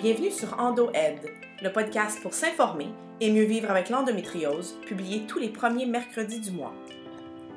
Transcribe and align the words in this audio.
Bienvenue 0.00 0.30
sur 0.30 0.60
EndoEd, 0.60 1.28
le 1.60 1.72
podcast 1.72 2.22
pour 2.22 2.32
s'informer 2.32 2.86
et 3.20 3.32
mieux 3.32 3.42
vivre 3.42 3.68
avec 3.68 3.90
l'endométriose, 3.90 4.78
publié 4.86 5.26
tous 5.26 5.40
les 5.40 5.48
premiers 5.48 5.86
mercredis 5.86 6.38
du 6.38 6.52
mois. 6.52 6.72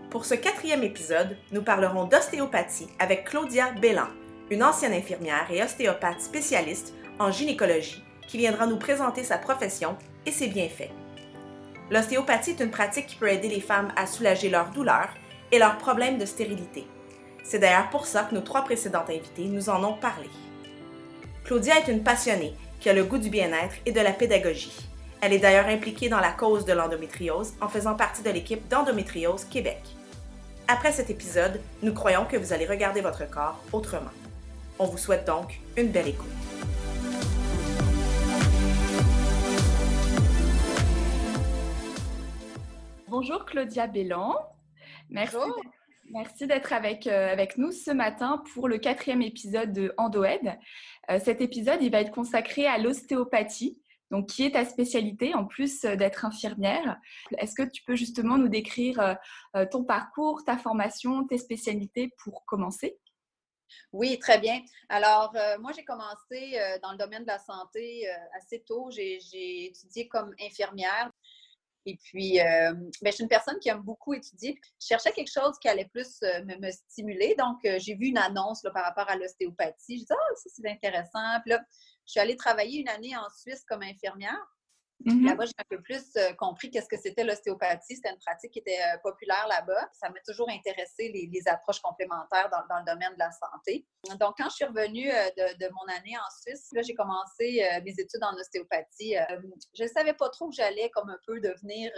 Pour 0.09 0.25
ce 0.25 0.33
quatrième 0.33 0.81
épisode, 0.81 1.37
nous 1.51 1.61
parlerons 1.61 2.05
d'ostéopathie 2.05 2.87
avec 2.97 3.25
Claudia 3.25 3.73
Bellan, 3.79 4.07
une 4.49 4.63
ancienne 4.63 4.93
infirmière 4.93 5.51
et 5.51 5.61
ostéopathe 5.61 6.19
spécialiste 6.19 6.95
en 7.19 7.29
gynécologie 7.29 8.03
qui 8.27 8.39
viendra 8.39 8.65
nous 8.65 8.79
présenter 8.79 9.23
sa 9.23 9.37
profession 9.37 9.95
et 10.25 10.31
ses 10.31 10.47
bienfaits. 10.47 10.89
L'ostéopathie 11.91 12.51
est 12.51 12.63
une 12.63 12.71
pratique 12.71 13.05
qui 13.05 13.17
peut 13.17 13.29
aider 13.29 13.49
les 13.49 13.61
femmes 13.61 13.93
à 13.95 14.07
soulager 14.07 14.49
leurs 14.49 14.71
douleurs 14.71 15.13
et 15.51 15.59
leurs 15.59 15.77
problèmes 15.77 16.17
de 16.17 16.25
stérilité. 16.25 16.87
C'est 17.43 17.59
d'ailleurs 17.59 17.91
pour 17.91 18.07
ça 18.07 18.23
que 18.23 18.33
nos 18.33 18.41
trois 18.41 18.63
précédentes 18.63 19.11
invitées 19.11 19.45
nous 19.45 19.69
en 19.69 19.83
ont 19.83 19.97
parlé. 19.99 20.29
Claudia 21.43 21.79
est 21.79 21.91
une 21.91 22.03
passionnée 22.03 22.53
qui 22.79 22.89
a 22.89 22.93
le 22.93 23.03
goût 23.03 23.17
du 23.17 23.29
bien-être 23.29 23.75
et 23.85 23.91
de 23.91 23.99
la 23.99 24.13
pédagogie. 24.13 24.87
Elle 25.21 25.33
est 25.33 25.39
d'ailleurs 25.39 25.67
impliquée 25.67 26.07
dans 26.07 26.19
la 26.19 26.31
cause 26.31 26.65
de 26.65 26.73
l'endométriose 26.73 27.53
en 27.61 27.67
faisant 27.67 27.95
partie 27.95 28.23
de 28.23 28.29
l'équipe 28.29 28.67
d'Endométriose 28.69 29.45
Québec. 29.45 29.81
Après 30.67 30.91
cet 30.91 31.09
épisode, 31.09 31.59
nous 31.81 31.93
croyons 31.93 32.25
que 32.25 32.37
vous 32.37 32.53
allez 32.53 32.65
regarder 32.65 33.01
votre 33.01 33.29
corps 33.29 33.59
autrement. 33.73 34.11
On 34.79 34.85
vous 34.85 34.97
souhaite 34.97 35.25
donc 35.25 35.59
une 35.77 35.89
belle 35.89 36.07
écoute. 36.07 36.29
Bonjour 43.07 43.45
Claudia. 43.45 43.89
Merci. 45.09 45.37
Merci 46.13 46.45
d'être 46.45 46.73
avec, 46.73 47.07
euh, 47.07 47.31
avec 47.31 47.57
nous 47.57 47.71
ce 47.71 47.91
matin 47.91 48.43
pour 48.53 48.67
le 48.67 48.77
quatrième 48.77 49.21
épisode 49.21 49.71
de 49.71 49.93
Endoed. 49.97 50.57
Euh, 51.09 51.19
cet 51.23 51.41
épisode, 51.41 51.81
il 51.81 51.91
va 51.91 52.01
être 52.01 52.11
consacré 52.11 52.67
à 52.67 52.77
l'ostéopathie, 52.77 53.81
donc 54.11 54.27
qui 54.27 54.45
est 54.45 54.51
ta 54.51 54.65
spécialité 54.65 55.33
en 55.33 55.45
plus 55.45 55.81
d'être 55.81 56.25
infirmière. 56.25 56.97
Est-ce 57.37 57.55
que 57.55 57.63
tu 57.63 57.83
peux 57.83 57.95
justement 57.95 58.37
nous 58.37 58.49
décrire 58.49 59.17
euh, 59.55 59.65
ton 59.65 59.83
parcours, 59.83 60.43
ta 60.45 60.57
formation, 60.57 61.25
tes 61.25 61.37
spécialités 61.37 62.11
pour 62.23 62.45
commencer? 62.45 62.99
Oui, 63.93 64.19
très 64.19 64.37
bien. 64.37 64.61
Alors, 64.89 65.33
moi, 65.61 65.71
j'ai 65.73 65.85
commencé 65.85 66.59
dans 66.83 66.91
le 66.91 66.97
domaine 66.97 67.21
de 67.21 67.27
la 67.27 67.39
santé 67.39 68.05
assez 68.37 68.61
tôt. 68.63 68.91
J'ai 68.91 69.65
étudié 69.67 70.09
comme 70.09 70.35
infirmière. 70.41 71.09
Et 71.85 71.97
puis, 71.97 72.39
euh, 72.39 72.73
ben, 72.73 72.91
je 73.05 73.11
suis 73.11 73.23
une 73.23 73.29
personne 73.29 73.57
qui 73.59 73.69
aime 73.69 73.81
beaucoup 73.81 74.13
étudier. 74.13 74.59
Je 74.79 74.87
cherchais 74.87 75.11
quelque 75.11 75.31
chose 75.31 75.57
qui 75.59 75.67
allait 75.67 75.89
plus 75.91 76.19
euh, 76.23 76.43
me, 76.45 76.71
stimuler. 76.71 77.35
Donc, 77.37 77.57
euh, 77.65 77.79
j'ai 77.79 77.95
vu 77.95 78.07
une 78.07 78.17
annonce 78.17 78.61
par 78.73 78.83
rapport 78.83 79.09
à 79.09 79.15
l'ostéopathie. 79.15 79.99
Je 79.99 80.03
dit, 80.03 80.11
ah, 80.11 80.35
ça, 80.35 80.49
c'est 80.53 80.69
intéressant. 80.69 81.39
Puis 81.41 81.51
là, 81.51 81.63
je 82.05 82.11
suis 82.11 82.19
allée 82.19 82.35
travailler 82.35 82.81
une 82.81 82.89
année 82.89 83.15
en 83.15 83.27
Suisse 83.29 83.63
comme 83.67 83.81
infirmière. 83.81 84.39
Mm-hmm. 85.05 85.25
Là-bas, 85.25 85.45
j'ai 85.45 85.53
un 85.57 85.63
peu 85.69 85.81
plus 85.81 86.03
euh, 86.17 86.33
compris 86.33 86.69
qu'est-ce 86.69 86.87
que 86.87 86.97
c'était 86.97 87.23
l'ostéopathie. 87.23 87.95
C'était 87.95 88.09
une 88.09 88.19
pratique 88.19 88.51
qui 88.51 88.59
était 88.59 88.79
euh, 88.79 88.97
populaire 89.03 89.47
là-bas. 89.49 89.89
Ça 89.93 90.09
m'a 90.09 90.19
toujours 90.25 90.49
intéressé 90.49 91.09
les, 91.09 91.41
approches 91.47 91.79
complémentaires 91.79 92.49
dans, 92.51 92.77
le 92.77 92.85
domaine 92.85 93.13
de 93.13 93.19
la 93.19 93.31
santé. 93.31 93.85
Donc, 94.19 94.35
quand 94.37 94.49
je 94.49 94.55
suis 94.55 94.65
revenue 94.65 95.09
euh, 95.11 95.29
de, 95.59 95.69
mon 95.69 95.93
année 95.97 96.15
en 96.17 96.29
Suisse, 96.41 96.69
là, 96.73 96.81
j'ai 96.81 96.93
commencé 96.93 97.67
mes 97.83 97.91
études 97.91 98.23
en 98.23 98.33
ostéopathie. 98.35 99.15
je 99.73 99.83
ne 99.83 99.87
savais 99.87 100.13
pas 100.13 100.29
trop 100.29 100.49
que 100.49 100.55
j'allais 100.55 100.89
comme 100.91 101.09
un 101.09 101.19
peu 101.25 101.39
devenir 101.39 101.91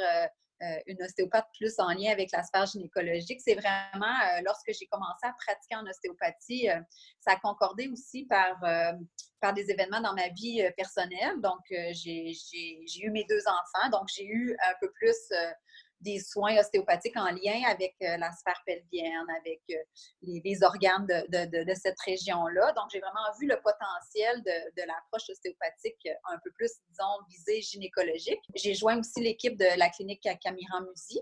une 0.87 1.01
ostéopathe 1.01 1.47
plus 1.57 1.73
en 1.79 1.89
lien 1.89 2.11
avec 2.11 2.31
la 2.31 2.43
sphère 2.43 2.65
gynécologique. 2.65 3.41
C'est 3.41 3.55
vraiment 3.55 4.05
euh, 4.05 4.41
lorsque 4.45 4.71
j'ai 4.77 4.85
commencé 4.87 5.25
à 5.25 5.33
pratiquer 5.33 5.75
en 5.75 5.85
ostéopathie, 5.85 6.69
euh, 6.69 6.79
ça 7.19 7.33
a 7.33 7.35
concordé 7.37 7.87
aussi 7.87 8.25
par, 8.25 8.59
par 9.39 9.53
des 9.53 9.69
événements 9.71 10.01
dans 10.01 10.13
ma 10.13 10.29
vie 10.29 10.67
personnelle. 10.75 11.39
Donc, 11.41 11.61
j'ai 11.69 12.33
eu 13.01 13.11
mes 13.11 13.25
deux 13.29 13.41
enfants, 13.47 13.89
donc 13.91 14.09
j'ai 14.13 14.25
eu 14.25 14.57
un 14.67 14.73
peu 14.81 14.91
plus 14.91 15.15
des 16.03 16.19
soins 16.19 16.57
ostéopathiques 16.57 17.17
en 17.17 17.31
lien 17.31 17.63
avec 17.67 17.95
euh, 18.01 18.17
la 18.17 18.31
sphère 18.31 18.61
pelvienne, 18.65 19.25
avec 19.41 19.61
euh, 19.71 19.75
les, 20.21 20.63
organes 20.63 21.07
de, 21.07 21.73
cette 21.73 21.99
région-là. 22.05 22.73
Donc, 22.73 22.85
j'ai 22.91 22.99
vraiment 22.99 23.25
vu 23.39 23.47
le 23.47 23.55
potentiel 23.55 24.43
de, 24.43 24.83
l'approche 24.85 25.29
ostéopathique 25.29 26.05
euh, 26.07 26.33
un 26.33 26.37
peu 26.43 26.51
plus, 26.51 26.71
disons, 26.89 27.25
visée 27.29 27.61
gynécologique. 27.61 28.41
J'ai 28.55 28.75
joint 28.75 28.99
aussi 28.99 29.21
l'équipe 29.21 29.57
de 29.57 29.77
la 29.77 29.89
clinique 29.89 30.27
Camiran 30.41 30.81
Musi. 30.81 31.19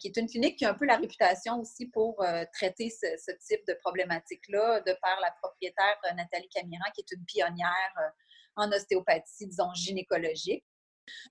qui 0.00 0.08
est 0.08 0.16
une 0.16 0.26
clinique 0.26 0.56
qui 0.58 0.64
a 0.64 0.70
un 0.70 0.74
peu 0.74 0.86
la 0.86 0.96
réputation 0.96 1.60
aussi 1.60 1.86
pour 1.86 2.24
traiter 2.52 2.90
ce, 2.90 3.30
type 3.46 3.64
de 3.68 3.74
problématique-là, 3.74 4.80
de 4.80 4.92
par 5.00 5.20
la 5.20 5.30
propriétaire 5.40 5.98
Nathalie 6.16 6.48
Camiran, 6.48 6.90
qui 6.94 7.02
est 7.02 7.12
une 7.12 7.24
pionnière 7.24 7.94
en 8.56 8.72
ostéopathie, 8.72 9.46
disons, 9.46 9.72
gynécologique. 9.74 10.64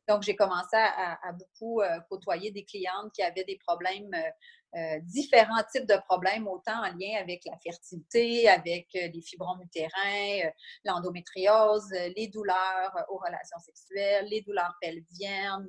Donc, 0.08 0.24
j'ai 0.24 0.36
commencé 0.36 0.76
à, 0.76 1.32
beaucoup 1.34 1.82
euh, 1.82 2.00
côtoyer 2.10 2.52
des 2.52 2.64
clientes 2.64 3.12
qui 3.14 3.22
avaient 3.22 3.44
des 3.44 3.60
problèmes, 3.66 4.14
euh, 4.14 4.78
euh, 4.78 5.00
différents 5.04 5.64
types 5.72 5.88
de 5.88 5.98
problèmes, 6.08 6.48
autant 6.48 6.80
en 6.80 6.94
lien 6.98 7.20
avec 7.20 7.46
la 7.46 7.58
fertilité, 7.58 8.50
avec 8.50 8.88
les 8.94 9.22
fibromes 9.22 9.62
utérins, 9.64 10.50
l'endométriose, 10.84 11.90
les 12.16 12.28
douleurs 12.28 12.94
aux 13.10 13.18
relations 13.18 13.60
sexuelles, 13.60 14.28
les 14.30 14.42
douleurs 14.42 14.76
pelviennes 14.82 15.68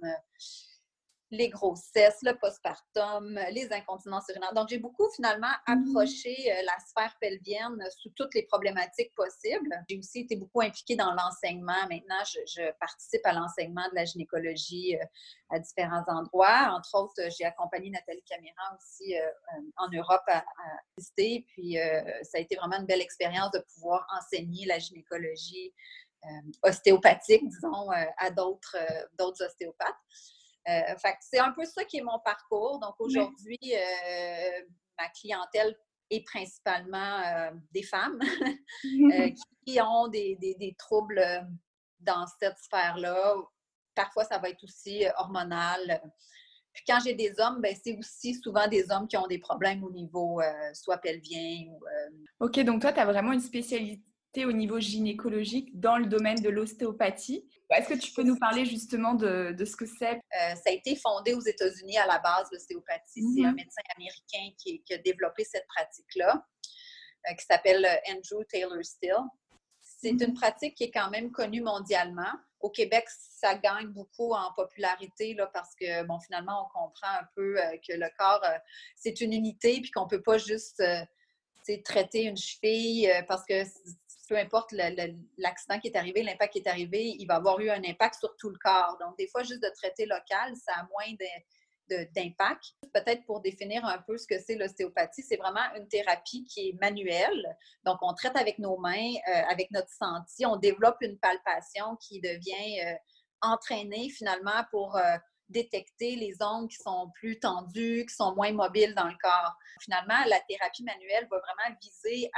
les 1.31 1.51
grossesses, 1.51 2.19
le 2.23 2.33
postpartum, 2.39 3.39
les 3.51 3.71
incontinences 3.73 4.25
urinaires. 4.31 4.55
Donc, 4.55 4.69
j'ai 4.69 4.79
beaucoup 4.79 5.09
finalement 5.11 5.51
mmh. 5.67 5.73
approché 5.73 6.35
euh, 6.51 6.63
la 6.65 6.79
sphère 6.87 7.15
pelvienne 7.21 7.79
sous 7.99 8.11
toutes 8.11 8.35
les 8.35 8.45
problématiques 8.45 9.15
possibles. 9.15 9.85
J'ai 9.89 9.99
aussi 9.99 10.21
été 10.21 10.37
beaucoup 10.37 10.63
impliquée 10.63 10.97
dans 10.97 11.13
l'enseignement. 11.13 11.87
Maintenant, 11.91 12.23
je, 12.25 12.71
participe 12.81 13.25
à 13.25 13.33
l'enseignement 13.33 13.87
de 13.91 13.95
la 13.95 14.05
gynécologie 14.07 14.97
euh, 14.97 15.05
à 15.51 15.59
différents 15.59 16.05
endroits. 16.07 16.71
Entre 16.73 16.95
autres, 16.95 17.21
j'ai 17.37 17.45
accompagné 17.45 17.91
Nathalie 17.91 18.23
Caméran 18.23 18.77
aussi 18.77 19.15
euh, 19.19 19.61
en 19.77 19.91
Europe 19.91 20.25
à, 20.29 20.45
visiter. 20.97 21.45
Puis, 21.49 21.77
ça 22.23 22.39
a 22.39 22.41
été 22.41 22.57
vraiment 22.57 22.79
une 22.79 22.87
belle 22.87 23.01
expérience 23.01 23.51
de 23.53 23.65
pouvoir 23.75 24.07
enseigner 24.19 24.67
la 24.67 24.79
gynécologie 24.79 25.73
ostéopathique, 26.63 27.49
disons, 27.49 27.91
à 27.91 28.31
d'autres 28.31 28.77
ostéopathes. 29.45 29.95
Euh, 30.69 30.95
c'est 31.21 31.39
un 31.39 31.53
peu 31.53 31.65
ça 31.65 31.85
qui 31.85 31.99
est 31.99 32.03
mon 32.03 32.19
parcours. 32.19 32.79
Donc 32.79 32.95
aujourd'hui, 32.99 33.59
euh, 33.73 34.61
ma 34.99 35.09
clientèle 35.09 35.77
est 36.11 36.25
principalement 36.25 37.21
euh, 37.21 37.51
des 37.73 37.83
femmes 37.83 38.19
qui 39.67 39.81
ont 39.81 40.09
des, 40.09 40.77
troubles 40.79 41.23
dans 42.01 42.27
cette 42.39 42.59
sphère-là. 42.59 43.35
Parfois, 43.95 44.25
ça 44.25 44.39
va 44.39 44.51
être 44.51 44.63
aussi 44.63 45.05
hormonal. 45.17 46.01
Puis 46.73 46.85
quand 46.87 47.01
j'ai 47.05 47.15
des 47.15 47.35
hommes, 47.41 47.61
ben, 47.61 47.75
c'est 47.83 47.97
aussi 47.97 48.35
souvent 48.35 48.69
des 48.69 48.91
hommes 48.91 49.09
qui 49.09 49.17
ont 49.17 49.27
des 49.27 49.39
problèmes 49.39 49.83
au 49.83 49.91
niveau 49.91 50.41
soit 50.75 50.99
pelvien 50.99 51.67
ou. 51.71 51.81
OK, 52.41 52.61
donc 52.61 52.83
toi, 52.83 52.93
tu 52.93 53.01
as 53.01 53.07
vraiment 53.07 53.33
une 53.33 53.41
spécialité 53.41 54.08
au 54.37 54.53
niveau 54.53 54.79
gynécologique 54.79 55.79
dans 55.79 55.99
le 55.99 56.07
domaine 56.07 56.41
de 56.41 56.49
l'ostéopathie. 56.49 57.49
Est-ce 57.71 57.89
que 57.89 57.99
tu 57.99 58.13
peux 58.13 58.23
nous 58.23 58.39
parler 58.39 58.65
justement 58.65 59.15
de, 59.15 59.55
ce 59.65 59.77
que 59.77 59.87
c'est? 59.87 60.15
Euh, 60.15 60.55
ça 60.55 60.63
a 60.67 60.71
été 60.71 60.97
fondé 60.97 61.35
aux 61.35 61.41
États-Unis 61.41 61.99
à 61.99 62.07
la 62.07 62.19
base, 62.19 62.49
l'ostéopathie. 62.53 63.23
C'est 63.35 63.45
un 63.45 63.51
mhm. 63.51 63.57
médecin 63.57 63.83
américain 63.97 64.55
qui, 64.59 64.83
a 64.91 64.99
développé 64.99 65.45
cette 65.45 65.67
pratique-là, 65.67 66.47
euh, 67.29 67.35
qui 67.35 67.45
s'appelle 67.45 67.85
euh, 67.85 68.13
Andrew 68.13 68.45
Taylor 68.49 68.83
Still. 68.83 69.17
C'est 69.81 70.13
mhm. 70.13 70.29
une 70.29 70.35
pratique 70.35 70.77
qui 70.77 70.85
est 70.85 70.91
quand 70.91 71.11
même 71.11 71.31
connue 71.31 71.61
mondialement. 71.61 72.33
Au 72.61 72.71
Québec, 72.71 73.05
ça 73.09 73.55
gagne 73.55 73.89
beaucoup 73.89 74.33
en 74.33 74.53
popularité 74.55 75.35
là, 75.35 75.49
parce 75.53 75.75
que, 75.75 76.05
bon, 76.05 76.19
finalement, 76.21 76.67
on 76.67 76.81
comprend 76.81 77.21
un 77.21 77.29
peu 77.37 77.57
que 77.87 77.93
le 77.95 78.09
corps, 78.19 78.45
c'est 78.97 79.21
une 79.21 79.33
unité, 79.33 79.81
puis 79.81 79.93
qu'on 79.93 80.05
ne 80.05 80.09
peut 80.09 80.23
pas 80.23 80.39
juste 80.39 80.83
traiter 81.85 82.23
une 82.25 82.37
cheville 82.37 83.09
parce 83.29 83.45
que 83.45 83.63
peu 84.29 84.37
importe 84.37 84.73
l'accident 85.39 85.81
qui 85.81 85.89
est 85.89 85.97
arrivé, 85.97 86.23
l'impact 86.23 86.53
qui 86.53 86.59
est 86.59 86.69
arrivé, 86.69 87.17
il 87.19 87.27
va 87.27 87.37
avoir 87.37 87.59
eu 87.61 87.71
un 87.71 87.83
impact 87.83 88.17
sur 88.21 88.37
tout 88.37 88.51
le 88.51 88.59
corps. 88.59 88.97
Donc, 89.01 89.17
des 89.17 89.27
fois, 89.29 89.43
juste 89.43 89.63
de 89.63 89.71
traiter 89.75 90.07
local, 90.07 90.55
ça 90.57 90.73
a 90.75 90.83
moins 90.85 91.15
d'impact. 92.15 92.75
Peut-être 92.93 93.25
pour 93.25 93.41
définir 93.41 93.85
un 93.87 93.99
peu 93.99 94.19
ce 94.19 94.27
que 94.27 94.39
c'est 94.39 94.57
l'ostéopathie, 94.57 95.23
c'est 95.23 95.37
vraiment 95.37 95.75
une 95.77 95.89
thérapie 95.89 96.45
qui 96.45 96.69
est 96.69 96.81
manuelle. 96.81 97.57
Donc, 97.85 97.99
on 98.03 98.13
traite 98.13 98.37
avec 98.37 98.59
nos 98.59 98.77
mains, 98.77 99.15
euh, 99.29 99.43
avec 99.51 99.71
notre 99.71 99.91
senti, 99.91 100.45
on 100.45 100.57
développe 100.57 100.99
une 101.01 101.19
palpation 101.19 101.97
qui 101.97 102.21
devient 102.21 102.81
euh, 102.85 102.95
entraînée 103.41 104.11
finalement 104.11 104.65
pour 104.71 104.97
euh, 104.97 105.17
détecter 105.49 106.17
les 106.17 106.37
ondes 106.41 106.69
qui 106.69 106.77
sont 106.77 107.11
plus 107.15 107.39
tendues, 107.39 108.05
qui 108.07 108.15
sont 108.15 108.35
moins 108.35 108.53
mobiles 108.53 108.95
dans 108.95 109.07
le 109.07 109.17
corps. 109.21 109.57
Finalement, 109.81 110.19
la 110.27 110.41
thérapie 110.49 110.85
manuelle 110.85 111.27
va 111.31 111.39
vraiment 111.39 111.77
viser 111.81 112.31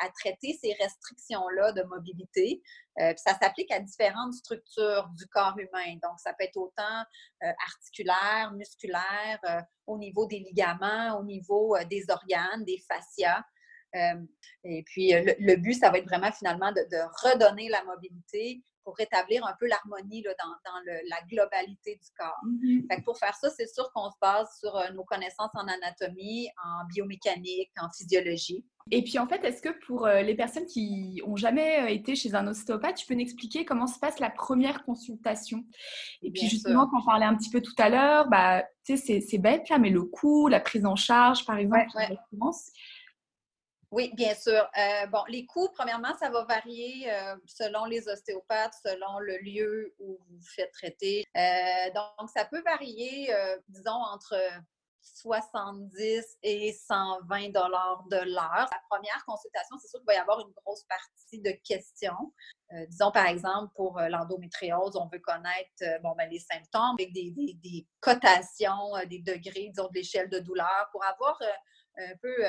à, 0.00 0.08
traiter 0.20 0.58
ces 0.60 0.72
restrictions-là 0.74 1.72
de 1.72 1.82
mobilité. 1.82 2.62
Euh, 3.00 3.12
ça 3.16 3.36
s'applique 3.38 3.70
à 3.70 3.80
différentes 3.80 4.32
structures 4.34 5.08
du 5.16 5.26
corps 5.26 5.56
humain. 5.58 5.94
Donc, 6.02 6.18
ça 6.18 6.32
peut 6.32 6.44
être 6.44 6.56
autant 6.56 7.02
euh, 7.42 7.52
articulaire, 7.66 8.52
musculaire, 8.54 9.38
euh, 9.48 9.60
au 9.86 9.98
niveau 9.98 10.26
des 10.26 10.38
ligaments, 10.38 11.18
au 11.18 11.24
niveau 11.24 11.76
des 11.90 12.04
organes, 12.08 12.64
des 12.64 12.82
fascias. 12.88 13.42
Et 13.94 14.82
puis, 14.84 15.12
le, 15.12 15.56
but, 15.56 15.74
ça 15.74 15.90
va 15.90 15.98
être 15.98 16.08
vraiment 16.08 16.32
finalement 16.32 16.72
de, 16.72 16.80
redonner 17.24 17.68
la 17.68 17.82
mobilité 17.84 18.62
pour 18.84 18.96
rétablir 18.96 19.46
un 19.46 19.54
peu 19.58 19.66
l'harmonie 19.66 20.22
dans, 20.22 20.92
la 21.08 21.16
globalité 21.30 21.96
du 21.96 22.08
corps. 22.16 22.40
Mm-hmm. 22.44 23.02
pour 23.04 23.18
faire 23.18 23.34
ça, 23.34 23.50
c'est 23.50 23.66
sûr 23.66 23.90
qu'on 23.94 24.10
se 24.10 24.16
base 24.20 24.48
sur 24.60 24.78
nos 24.94 25.04
connaissances 25.04 25.50
en 25.54 25.66
anatomie, 25.66 26.48
en 26.64 26.86
biomécanique, 26.86 27.70
en 27.80 27.90
physiologie. 27.90 28.64
Et 28.90 29.02
puis 29.02 29.18
en 29.18 29.26
fait, 29.26 29.44
est-ce 29.44 29.60
que 29.60 29.68
pour 29.86 30.06
euh, 30.06 30.22
les 30.22 30.34
personnes 30.34 30.66
qui 30.66 31.20
ont 31.26 31.36
jamais 31.36 31.82
euh, 31.82 31.86
été 31.88 32.14
chez 32.14 32.34
un 32.34 32.46
ostéopathe, 32.46 32.96
tu 32.96 33.06
peux 33.06 33.14
nous 33.14 33.20
expliquer 33.20 33.64
comment 33.64 33.86
se 33.86 33.98
passe 33.98 34.18
la 34.18 34.30
première 34.30 34.84
consultation? 34.84 35.64
Et 36.22 36.30
puis 36.30 36.48
justement, 36.48 36.88
quand 36.88 37.00
on 37.02 37.04
parlait 37.04 37.26
un 37.26 37.36
petit 37.36 37.50
peu 37.50 37.60
tout 37.60 37.74
à 37.78 37.88
l'heure, 37.88 38.28
bah, 38.28 38.64
c'est 38.84 39.38
bête 39.38 39.68
là, 39.68 39.78
mais 39.78 39.90
le 39.90 40.02
coût, 40.02 40.48
la 40.48 40.60
prise 40.60 40.86
en 40.86 40.96
charge, 40.96 41.44
par 41.44 41.58
exemple, 41.58 41.86
Oui, 43.90 44.12
bien 44.14 44.34
sûr. 44.34 44.68
Euh, 44.76 45.06
bon, 45.06 45.22
les 45.28 45.46
coûts, 45.46 45.70
premièrement, 45.74 46.14
ça 46.18 46.28
va 46.28 46.44
varier 46.44 47.10
selon 47.46 47.86
les 47.86 48.06
ostéopathes, 48.08 48.74
selon 48.84 49.18
le 49.20 49.38
lieu 49.38 49.94
où 49.98 50.18
vous 50.28 50.40
faites 50.42 50.72
traiter. 50.72 51.24
donc, 51.94 52.28
ça 52.28 52.44
peut 52.44 52.62
varier, 52.62 53.32
disons, 53.68 53.90
entre 53.90 54.34
70 55.14 56.38
et 56.42 56.72
120 56.72 57.50
dollars 57.50 58.04
de 58.10 58.16
l'heure. 58.16 58.68
La 58.70 58.80
première 58.90 59.24
consultation, 59.26 59.76
c'est 59.80 59.88
sûr 59.88 60.00
qu'il 60.00 60.06
va 60.06 60.14
y 60.14 60.18
avoir 60.18 60.40
une 60.40 60.52
grosse 60.52 60.84
partie 60.84 61.40
de 61.40 61.50
questions. 61.64 62.32
Euh, 62.72 62.86
disons, 62.86 63.10
par 63.10 63.26
exemple, 63.26 63.72
pour 63.74 63.98
euh, 63.98 64.08
l'endométriose, 64.08 64.96
on 64.96 65.08
veut 65.08 65.20
connaître 65.20 65.70
euh, 65.82 65.98
bon, 66.00 66.14
ben, 66.16 66.28
les 66.30 66.40
symptômes 66.40 66.96
avec 66.98 67.12
des 67.12 67.86
cotations, 68.00 68.92
des 69.08 69.20
degrés, 69.20 69.70
disons, 69.70 69.88
de 69.88 69.94
l'échelle 69.94 70.28
de 70.28 70.38
douleur 70.38 70.88
pour 70.92 71.04
avoir 71.04 71.38
un 72.00 72.16
peu 72.22 72.44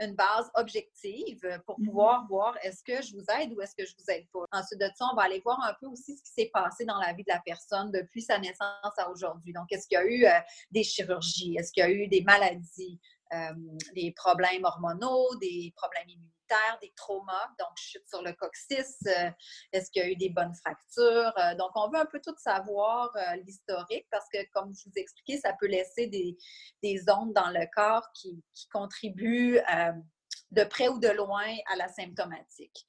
une 0.00 0.14
base 0.14 0.50
objective 0.54 1.40
pour 1.66 1.78
mmh 1.78 1.84
pouvoir 1.84 2.26
voir 2.28 2.56
est-ce 2.62 2.82
que 2.82 3.02
je 3.02 3.14
vous 3.14 3.24
aide 3.40 3.52
ou 3.52 3.60
est-ce 3.60 3.74
que 3.74 3.84
je 3.84 3.94
vous 3.96 4.10
aide 4.10 4.26
pas? 4.32 4.44
Ensuite 4.52 4.80
de 4.80 4.88
ça, 4.94 5.06
on 5.12 5.16
va 5.16 5.22
aller 5.22 5.40
voir 5.40 5.60
un 5.62 5.74
peu 5.80 5.86
aussi 5.86 6.16
ce 6.16 6.22
qui 6.22 6.32
s'est 6.32 6.50
passé 6.52 6.84
dans 6.84 6.98
la 6.98 7.12
vie 7.12 7.22
de 7.22 7.32
la 7.32 7.40
personne 7.44 7.90
depuis 7.92 8.22
sa 8.22 8.38
naissance 8.38 8.98
à 8.98 9.10
aujourd'hui. 9.10 9.52
Donc, 9.52 9.70
est-ce 9.70 9.86
qu'il 9.86 9.96
y 9.96 10.00
a 10.00 10.04
eu 10.04 10.24
euh, 10.24 10.40
des 10.70 10.82
chirurgies? 10.82 11.56
Est-ce 11.56 11.72
qu'il 11.72 11.82
y 11.82 11.86
a 11.86 11.90
eu 11.90 12.08
des 12.08 12.22
maladies? 12.22 13.00
Euh, 13.32 13.54
des 13.94 14.12
problèmes 14.12 14.62
hormonaux, 14.64 15.34
des 15.40 15.72
problèmes 15.74 16.06
immunitaires, 16.06 16.41
des 16.80 16.92
traumas, 16.96 17.48
donc 17.58 17.70
chute 17.76 18.08
sur 18.08 18.22
le 18.22 18.32
coccyx, 18.32 18.98
euh, 19.06 19.30
est-ce 19.72 19.90
qu'il 19.90 20.02
y 20.02 20.04
a 20.04 20.08
eu 20.08 20.16
des 20.16 20.30
bonnes 20.30 20.54
fractures? 20.54 21.32
Euh, 21.38 21.54
donc, 21.56 21.70
on 21.74 21.88
veut 21.90 21.98
un 21.98 22.06
peu 22.06 22.20
tout 22.20 22.34
savoir 22.36 23.10
l'historique 23.44 24.06
parce 24.10 24.26
que, 24.32 24.38
comme 24.52 24.72
je 24.74 24.84
vous 24.84 24.92
ai 24.96 25.00
expliqué, 25.00 25.38
ça 25.38 25.52
peut 25.58 25.66
laisser 25.66 26.06
des, 26.06 26.36
des 26.82 27.02
ondes 27.08 27.32
dans 27.32 27.50
le 27.50 27.66
corps 27.74 28.06
qui, 28.14 28.42
qui 28.54 28.68
contribuent 28.68 29.60
de 30.50 30.64
près 30.64 30.88
ou 30.88 30.98
de 30.98 31.08
loin 31.08 31.46
à 31.72 31.76
la 31.76 31.88
symptomatique. 31.88 32.86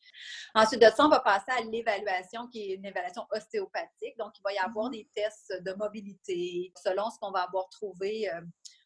Ensuite 0.53 0.81
de 0.81 0.87
ça, 0.87 1.05
on 1.05 1.09
va 1.09 1.21
passer 1.21 1.51
à 1.51 1.61
l'évaluation 1.61 2.47
qui 2.47 2.71
est 2.71 2.75
une 2.75 2.85
évaluation 2.85 3.25
ostéopathique. 3.31 4.17
Donc, 4.17 4.33
il 4.37 4.41
va 4.43 4.53
y 4.53 4.57
avoir 4.57 4.89
mm-hmm. 4.89 4.91
des 4.91 5.09
tests 5.15 5.53
de 5.61 5.73
mobilité 5.73 6.73
selon 6.83 7.09
ce 7.09 7.17
qu'on 7.19 7.31
va 7.31 7.43
avoir 7.43 7.69
trouvé 7.69 8.29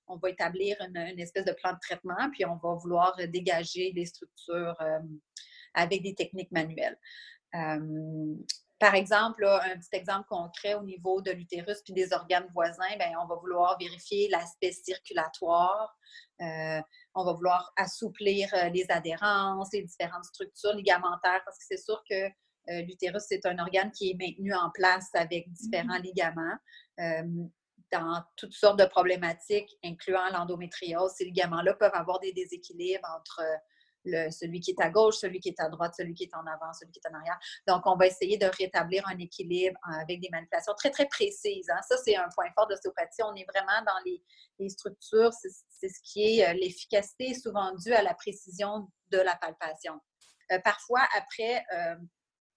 on 0.07 0.18
va 0.18 0.30
établir 0.30 0.77
une, 0.81 1.19
espèce 1.19 1.45
de 1.45 1.51
plan 1.54 1.74
de 1.74 1.80
traitement, 1.80 2.30
puis 2.31 2.45
on 2.45 2.56
va 2.56 2.74
vouloir 2.75 3.15
dégager 3.27 3.92
les 3.95 4.06
structures 4.06 4.75
euh, 4.81 5.00
avec 5.74 6.01
des 6.01 6.15
techniques 6.15 6.51
manuelles. 6.51 6.98
Euh, 7.56 8.36
par 8.80 8.94
exemple, 8.94 9.44
un 9.45 9.77
petit 9.77 9.95
exemple 9.95 10.27
concret 10.30 10.75
au 10.75 10.83
niveau 10.83 11.21
de 11.21 11.31
l'utérus 11.31 11.81
puis 11.83 11.94
des 11.94 12.13
organes 12.13 12.48
voisins, 12.54 12.95
bien, 12.98 13.13
on 13.21 13.25
va 13.25 13.36
vouloir 13.36 13.77
vérifier 13.80 14.30
l'aspect 14.30 14.71
circulatoire. 14.71 15.98
Euh, 16.42 16.80
on 17.15 17.25
va 17.25 17.33
vouloir 17.33 17.74
assouplir 17.75 18.50
les 18.71 18.86
adhérences, 18.89 19.69
les 19.74 19.81
différentes 19.81 20.25
structures 20.25 20.75
ligamentaires, 20.75 21.42
parce 21.44 21.57
que 21.57 21.65
c'est 21.68 21.83
sûr 21.83 22.04
que 22.07 22.30
l'utérus, 22.83 23.24
c'est 23.27 23.45
un 23.48 23.57
organe 23.57 23.92
qui 23.92 24.12
est 24.12 24.13
maintenu 24.13 24.54
en 24.54 24.69
place 24.69 25.09
avec 25.15 25.51
différents 25.54 25.98
mm-hmm. 25.98 26.01
ligaments 26.04 26.57
dans 27.91 28.23
toutes 28.35 28.53
sortes 28.53 28.79
de 28.79 28.85
problématiques, 28.85 29.77
incluant 29.83 30.29
l'endométriose. 30.31 31.11
Ces 31.15 31.25
ligaments-là 31.25 31.73
peuvent 31.73 31.95
avoir 31.95 32.19
des 32.19 32.33
déséquilibres 32.33 33.07
entre 33.17 33.41
le, 34.07 34.31
celui 34.31 34.59
qui 34.59 34.71
est 34.71 34.81
à 34.81 34.89
gauche, 34.89 35.17
celui 35.17 35.39
qui 35.39 35.49
est 35.49 35.59
à 35.59 35.69
droite, 35.69 35.93
celui 35.95 36.13
qui 36.13 36.23
est 36.23 36.35
en 36.35 36.45
avant, 36.45 36.73
celui 36.73 36.91
qui 36.91 36.99
est 37.03 37.09
en 37.09 37.13
arrière. 37.13 37.37
Donc, 37.67 37.83
on 37.85 37.95
va 37.95 38.07
essayer 38.07 38.37
de 38.37 38.45
rétablir 38.45 39.07
un 39.07 39.17
équilibre 39.17 39.77
euh, 39.89 40.01
avec 40.01 40.21
des 40.21 40.29
manipulations 40.29 40.73
très, 40.75 40.91
très 40.91 41.07
précises. 41.07 41.69
Hein. 41.69 41.81
Ça, 41.87 41.97
c'est 41.97 42.15
un 42.15 42.27
point 42.33 42.45
fort 42.55 42.67
de 42.67 42.73
l'ostéopathie. 42.73 43.23
On 43.23 43.35
est 43.35 43.45
vraiment 43.45 43.83
dans 43.85 43.99
les, 44.05 44.69
structures. 44.69 45.31
C'est 45.33 45.89
ce 45.89 45.99
qui 46.03 46.39
est 46.39 46.47
euh, 46.47 46.53
l'efficacité 46.53 47.33
souvent 47.33 47.73
due 47.75 47.93
à 47.93 48.01
la 48.01 48.13
précision 48.13 48.87
de 49.11 49.19
la 49.19 49.35
palpation. 49.35 49.99
Euh, 50.51 50.59
parfois, 50.63 51.01
après 51.15 51.63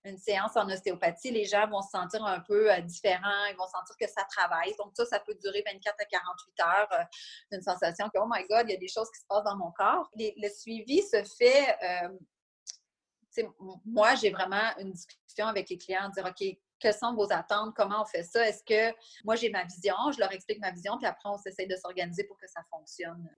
une 0.05 0.19
séance 0.19 0.57
en 0.57 0.69
ostéopathie, 0.69 1.31
les 1.31 1.45
gens 1.45 1.69
vont 1.69 1.83
se 1.83 1.91
sentir 1.91 2.25
un 2.25 2.41
peu 2.41 2.73
euh, 2.73 2.81
différents, 2.81 3.45
ils 3.51 3.57
vont 3.57 3.67
sentir 3.67 3.97
que 4.01 4.09
ça 4.09 4.25
travaille. 4.25 4.75
Donc, 4.79 4.93
ça, 4.95 5.05
ça 5.05 5.21
peut 5.21 5.35
durer 5.35 5.63
24 5.67 5.95
à 5.99 6.05
48 6.05 6.61
heures, 6.61 6.89
euh, 6.93 7.05
une 7.53 7.63
sensation 7.63 8.09
que, 8.09 8.19
oh 8.19 8.27
my 8.29 8.47
God, 8.49 8.67
il 8.69 8.73
y 8.73 8.77
a 8.77 8.79
des 8.79 8.89
choses 8.89 9.11
qui 9.11 9.21
se 9.21 9.27
passent 9.29 9.45
dans 9.45 9.57
mon 9.57 9.71
corps. 9.73 10.11
le 10.17 10.49
suivi 10.49 11.03
se 11.03 11.23
fait, 11.39 11.77
euh, 11.83 13.47
moi, 13.85 14.15
j'ai 14.15 14.31
vraiment 14.31 14.77
une 14.79 14.93
discussion 14.93 15.47
avec 15.47 15.69
les 15.69 15.79
clients, 15.79 16.09
dire, 16.11 16.25
OK, 16.27 16.47
quelles 16.79 16.95
sont 16.95 17.15
vos 17.15 17.31
attentes, 17.31 17.75
comment 17.77 18.03
on 18.03 18.07
fait 18.07 18.23
ça? 18.23 18.47
Est-ce 18.49 18.65
que 18.65 18.97
moi, 19.25 19.37
j'ai 19.37 19.51
ma 19.51 19.65
vision, 19.65 19.95
je 20.13 20.19
leur 20.19 20.33
explique 20.33 20.61
ma 20.61 20.71
vision, 20.71 20.97
puis 20.97 21.07
après, 21.07 21.29
on 21.29 21.37
s'essaie 21.37 21.67
de 21.67 21.77
s'organiser 21.77 22.25
pour 22.25 22.39
que 22.39 22.47
ça 22.49 22.63
fonctionne. 22.71 23.29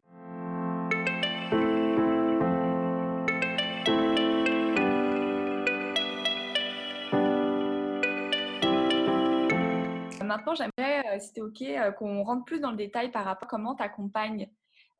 Maintenant, 10.36 10.54
j'aimerais, 10.54 11.16
euh, 11.16 11.20
si 11.20 11.32
tu 11.32 11.42
OK, 11.42 11.62
euh, 11.62 11.92
qu'on 11.92 12.22
rentre 12.24 12.44
plus 12.44 12.60
dans 12.60 12.70
le 12.70 12.76
détail 12.76 13.10
par 13.10 13.24
rapport 13.24 13.46
à 13.46 13.50
comment 13.50 13.74
tu 13.74 13.82
accompagnes 13.82 14.50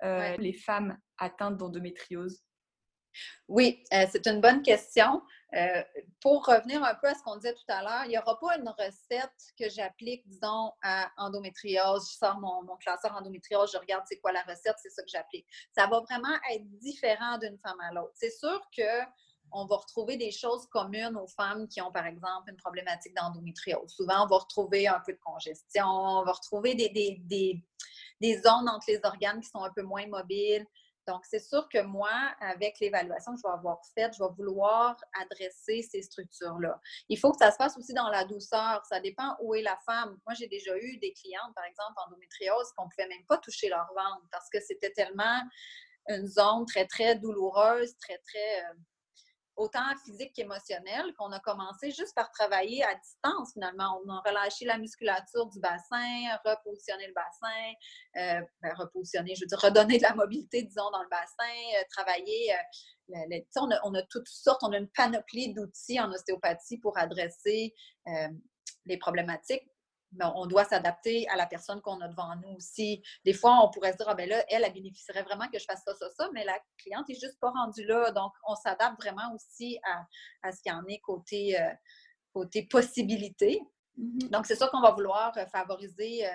euh, 0.03 0.37
les 0.39 0.53
femmes 0.53 0.99
atteintes 1.19 1.57
d'endométriose. 1.57 2.43
Oui, 3.47 3.85
c'est 3.91 4.27
une 4.27 4.41
bonne 4.41 4.63
question. 4.63 5.21
pour 6.23 6.47
revenir 6.47 6.83
un 6.83 6.95
peu 6.95 7.09
à 7.09 7.15
ce 7.15 7.23
qu'on 7.23 7.37
disait 7.37 7.53
tout 7.53 7.69
à 7.69 7.83
l'heure, 7.83 8.05
il 8.07 8.09
n'y 8.09 8.19
aura 8.19 8.41
pas 8.41 8.57
une 8.57 8.71
recette 8.71 9.53
que 9.59 9.69
j'applique, 9.69 10.27
disons, 10.27 10.73
à 10.83 11.11
endométriose. 11.19 12.09
Je 12.11 12.17
sors 12.17 12.41
mon, 12.41 12.63
mon, 12.63 12.77
classeur 12.79 13.15
endométriose, 13.15 13.71
je 13.71 13.77
regarde 13.77 14.05
c'est 14.09 14.19
quoi 14.19 14.33
la 14.33 14.41
recette, 14.45 14.77
c'est 14.79 14.89
ça 14.89 15.03
que 15.03 15.11
j'applique. 15.11 15.47
Ça 15.77 15.87
va 15.89 16.01
vraiment 16.01 16.35
être 16.51 16.67
différent 16.79 17.37
d'une 17.37 17.59
femme 17.59 17.79
à 17.81 17.93
l'autre. 17.93 18.13
C'est 18.15 18.31
sûr 18.31 18.59
que 18.75 19.05
on 19.53 19.67
va 19.67 19.77
retrouver 19.77 20.17
des 20.17 20.31
choses 20.31 20.67
communes 20.67 21.17
aux 21.17 21.27
femmes 21.27 21.69
qui 21.69 21.81
ont, 21.81 21.93
par 21.93 22.07
exemple, 22.07 22.51
une 22.51 22.57
problématique 22.57 23.15
d'endométriose. 23.15 23.91
Souvent, 23.91 24.25
on 24.25 24.29
va 24.29 24.39
retrouver 24.39 24.87
un 24.89 25.01
peu 25.05 25.13
de 25.13 25.21
congestion, 25.25 25.87
on 25.87 26.25
va 26.25 26.33
retrouver 26.33 26.75
des, 26.75 28.41
zones 28.43 28.69
entre 28.69 28.85
les 28.89 29.01
organes 29.05 29.41
qui 29.41 29.49
sont 29.49 29.63
un 29.63 29.73
peu 29.73 29.83
moins 29.83 30.07
mobiles. 30.07 30.67
Donc, 31.09 31.25
c'est 31.25 31.41
sûr 31.41 31.69
que 31.69 31.83
moi, 31.83 32.13
avec 32.41 32.79
l'évaluation 32.79 33.33
que 33.33 33.39
je 33.39 33.49
vais 33.49 33.55
avoir 33.55 33.81
faite, 33.93 34.15
je 34.17 34.23
vais 34.23 34.31
vouloir 34.37 34.97
adresser 35.21 35.83
ces 35.83 36.01
structures-là. 36.03 36.81
Il 37.09 37.19
faut 37.19 37.33
que 37.33 37.39
ça 37.39 37.51
se 37.51 37.57
passe 37.57 37.77
aussi 37.77 37.93
dans 37.93 38.09
la 38.09 38.25
douceur. 38.25 38.85
Ça 38.87 39.01
dépend 39.01 39.37
où 39.41 39.53
est 39.57 39.63
la 39.63 39.77
femme. 39.85 40.17
Moi, 40.25 40.35
j'ai 40.35 40.47
déjà 40.47 40.77
eu 40.79 40.99
des 40.99 41.13
clientes, 41.13 41.53
par 41.57 41.65
exemple, 41.65 41.95
endométriose, 42.07 42.71
qu'on 42.77 42.85
ne 42.85 42.91
pouvait 42.91 43.09
même 43.09 43.27
pas 43.27 43.39
toucher 43.39 43.69
leur 43.69 43.89
ventre 43.97 44.23
parce 44.31 44.49
que 44.49 44.61
c'était 44.61 44.93
tellement 44.93 45.43
une 46.09 46.27
zone 46.27 46.67
très, 46.67 46.87
très 46.87 47.17
douloureuse, 47.17 47.97
très, 47.99 48.19
très 48.19 48.61
euh, 48.61 48.75
autant 49.57 49.95
physique 50.05 50.33
qu'émotionnel, 50.35 51.13
qu'on 51.19 51.31
a 51.33 51.41
commencé 51.41 51.91
juste 51.91 52.15
par 52.15 52.31
travailler 52.31 52.83
à 52.85 52.95
distance 52.95 53.53
finalement. 53.53 54.01
On 54.05 54.11
a 54.11 54.23
relâché 54.27 54.65
la 54.65 54.79
musculature 54.79 55.47
du 55.47 55.61
bassin, 55.61 56.37
repositionné 56.45 57.07
le 57.07 57.13
bassin, 57.13 57.73
euh, 58.17 58.47
ben, 58.63 58.75
repositionner, 58.77 59.35
je 59.35 59.43
veux 59.43 59.47
dire, 59.47 59.59
redonner 59.61 59.99
de 59.99 60.03
la 60.03 60.15
mobilité, 60.15 60.63
disons, 60.63 60.91
dans 60.91 61.03
le 61.03 61.09
bassin, 61.09 61.53
euh, 61.79 61.85
travailler. 61.91 62.53
Euh, 62.53 63.41
on, 63.57 63.71
a, 63.71 63.81
on, 63.85 63.95
a, 63.95 64.03
toutes 64.03 64.29
sortes, 64.29 64.63
on 64.63 64.73
a 64.73 64.79
une 64.79 64.89
panoplie 64.89 65.53
d'outils 65.53 66.01
en 66.01 66.11
ostéopathie 66.11 66.79
pour 66.79 66.97
adresser 66.97 67.75
les 68.87 68.97
problématiques 68.97 69.72
on 70.21 70.47
doit 70.47 70.65
s'adapter 70.65 71.29
à 71.29 71.37
la 71.37 71.47
personne 71.47 71.81
qu'on 71.81 72.01
a 72.01 72.09
devant 72.09 72.35
nous 72.37 72.57
aussi. 72.57 73.03
Des 73.25 73.33
fois, 73.33 73.65
on 73.65 73.71
pourrait 73.71 73.93
se 73.93 73.99
dire, 73.99 74.07
ah 74.09 74.15
ben 74.15 74.29
là, 74.29 74.45
elle, 74.49 74.65
elle 74.65 74.73
bénéficierait 74.73 75.23
vraiment 75.23 75.49
que 75.49 75.59
je 75.59 75.65
fasse 75.65 75.83
ça, 75.85 75.95
ça, 75.95 76.11
ça, 76.11 76.29
mais 76.33 76.45
la 76.45 76.59
cliente 76.79 77.09
n'est 77.09 77.15
juste 77.15 77.39
pas 77.41 77.51
rendue 77.51 77.85
là. 77.85 78.11
Donc, 78.13 78.33
on 78.47 78.55
s'adapte 78.55 79.01
vraiment 79.01 79.35
aussi 79.35 79.79
à, 80.43 80.53
ce 80.53 80.63
qu'il 80.63 80.73
y 80.73 80.75
en 80.75 80.85
est 80.87 81.01
côté, 81.01 81.61
euh, 81.61 81.71
côté 82.33 82.65
possibilité. 82.65 83.61
Mm-hmm. 83.99 84.31
Donc, 84.31 84.47
c'est 84.47 84.57
sûr 84.57 84.71
qu'on 84.71 84.81
va 84.81 84.93
vouloir 84.93 85.37
euh, 85.37 85.47
favoriser 85.47 86.27
euh, 86.27 86.31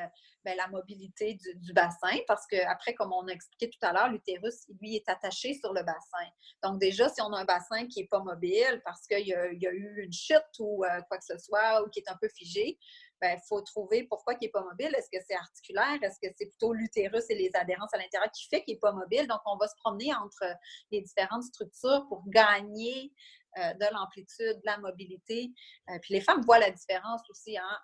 ben, 0.45 0.55
la 0.55 0.67
mobilité 0.67 1.39
du, 1.55 1.73
bassin 1.73 2.15
parce 2.27 2.45
qu'après, 2.45 2.93
comme 2.93 3.11
on 3.13 3.27
a 3.27 3.31
expliqué 3.31 3.69
tout 3.69 3.79
à 3.81 3.93
l'heure, 3.93 4.09
l'utérus, 4.09 4.67
lui, 4.79 4.95
est 4.95 5.09
attaché 5.09 5.55
sur 5.55 5.73
le 5.73 5.81
bassin. 5.83 6.27
Donc, 6.63 6.79
déjà, 6.79 7.09
si 7.09 7.21
on 7.21 7.33
a 7.33 7.39
un 7.39 7.45
bassin 7.45 7.87
qui 7.87 8.01
n'est 8.01 8.07
pas 8.07 8.19
mobile 8.19 8.81
parce 8.85 9.07
qu'il 9.07 9.27
y, 9.27 9.33
a 9.33 9.51
eu 9.51 10.03
une 10.03 10.13
chute 10.13 10.41
ou 10.59 10.83
quoi 11.07 11.17
que 11.17 11.25
ce 11.25 11.37
soit 11.39 11.83
ou 11.83 11.89
qui 11.89 11.99
est 11.99 12.09
un 12.09 12.17
peu 12.21 12.29
figé, 12.29 12.77
il 13.23 13.39
faut 13.47 13.61
trouver 13.61 14.03
pourquoi 14.03 14.33
il 14.33 14.45
n'est 14.45 14.49
pas 14.49 14.63
mobile. 14.63 14.93
Est-ce 14.95 15.09
que 15.11 15.23
c'est 15.27 15.35
articulaire? 15.35 15.97
Est-ce 16.01 16.19
que 16.19 16.33
c'est 16.37 16.45
plutôt 16.45 16.73
l'utérus 16.73 17.23
et 17.29 17.35
les 17.35 17.49
adhérences 17.55 17.93
à 17.93 17.97
l'intérieur 17.97 18.31
qui 18.31 18.47
fait 18.47 18.63
qu'il 18.63 18.75
n'est 18.75 18.79
pas 18.79 18.91
mobile? 18.91 19.27
Donc, 19.27 19.39
on 19.45 19.57
va 19.57 19.67
se 19.67 19.75
promener 19.83 20.13
entre 20.13 20.45
les 20.91 21.01
différentes 21.01 21.43
structures 21.43 22.05
pour 22.07 22.23
gagner 22.27 23.13
euh, 23.57 23.73
de 23.73 23.93
l'amplitude, 23.93 24.57
de 24.57 24.65
la 24.65 24.77
mobilité. 24.77 25.51
Euh, 25.89 25.97
puis 26.01 26.13
les 26.13 26.21
femmes 26.21 26.41
voient 26.41 26.59
la 26.59 26.71
différence 26.71 27.21
aussi. 27.29 27.57
Hein, 27.57 27.79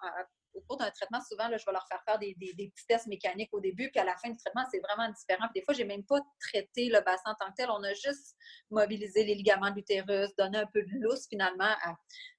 au 0.53 0.61
cours 0.61 0.77
d'un 0.77 0.91
traitement, 0.91 1.19
souvent, 1.21 1.47
là, 1.47 1.57
je 1.57 1.65
vais 1.65 1.71
leur 1.71 1.87
faire 1.87 2.01
faire 2.03 2.19
des, 2.19 2.35
petits 2.35 2.87
tests 2.87 3.07
mécaniques 3.07 3.53
au 3.53 3.59
début, 3.59 3.89
puis 3.89 3.99
à 3.99 4.03
la 4.03 4.15
fin 4.17 4.29
du 4.29 4.37
traitement, 4.37 4.63
c'est 4.71 4.79
vraiment 4.79 5.11
différent. 5.11 5.47
des 5.53 5.61
fois, 5.63 5.73
je 5.73 5.79
n'ai 5.79 5.85
même 5.85 6.05
pas 6.05 6.19
traité 6.39 6.89
le 6.89 7.01
bassin 7.01 7.31
en 7.31 7.35
tant 7.35 7.51
que 7.51 7.55
tel. 7.57 7.69
On 7.69 7.83
a 7.83 7.93
juste 7.93 8.35
mobilisé 8.69 9.23
les 9.23 9.35
ligaments 9.35 9.69
de 9.71 9.75
l'utérus, 9.75 10.35
donné 10.37 10.59
un 10.59 10.65
peu 10.67 10.81
de 10.81 10.91
lousse 11.01 11.27
finalement 11.27 11.73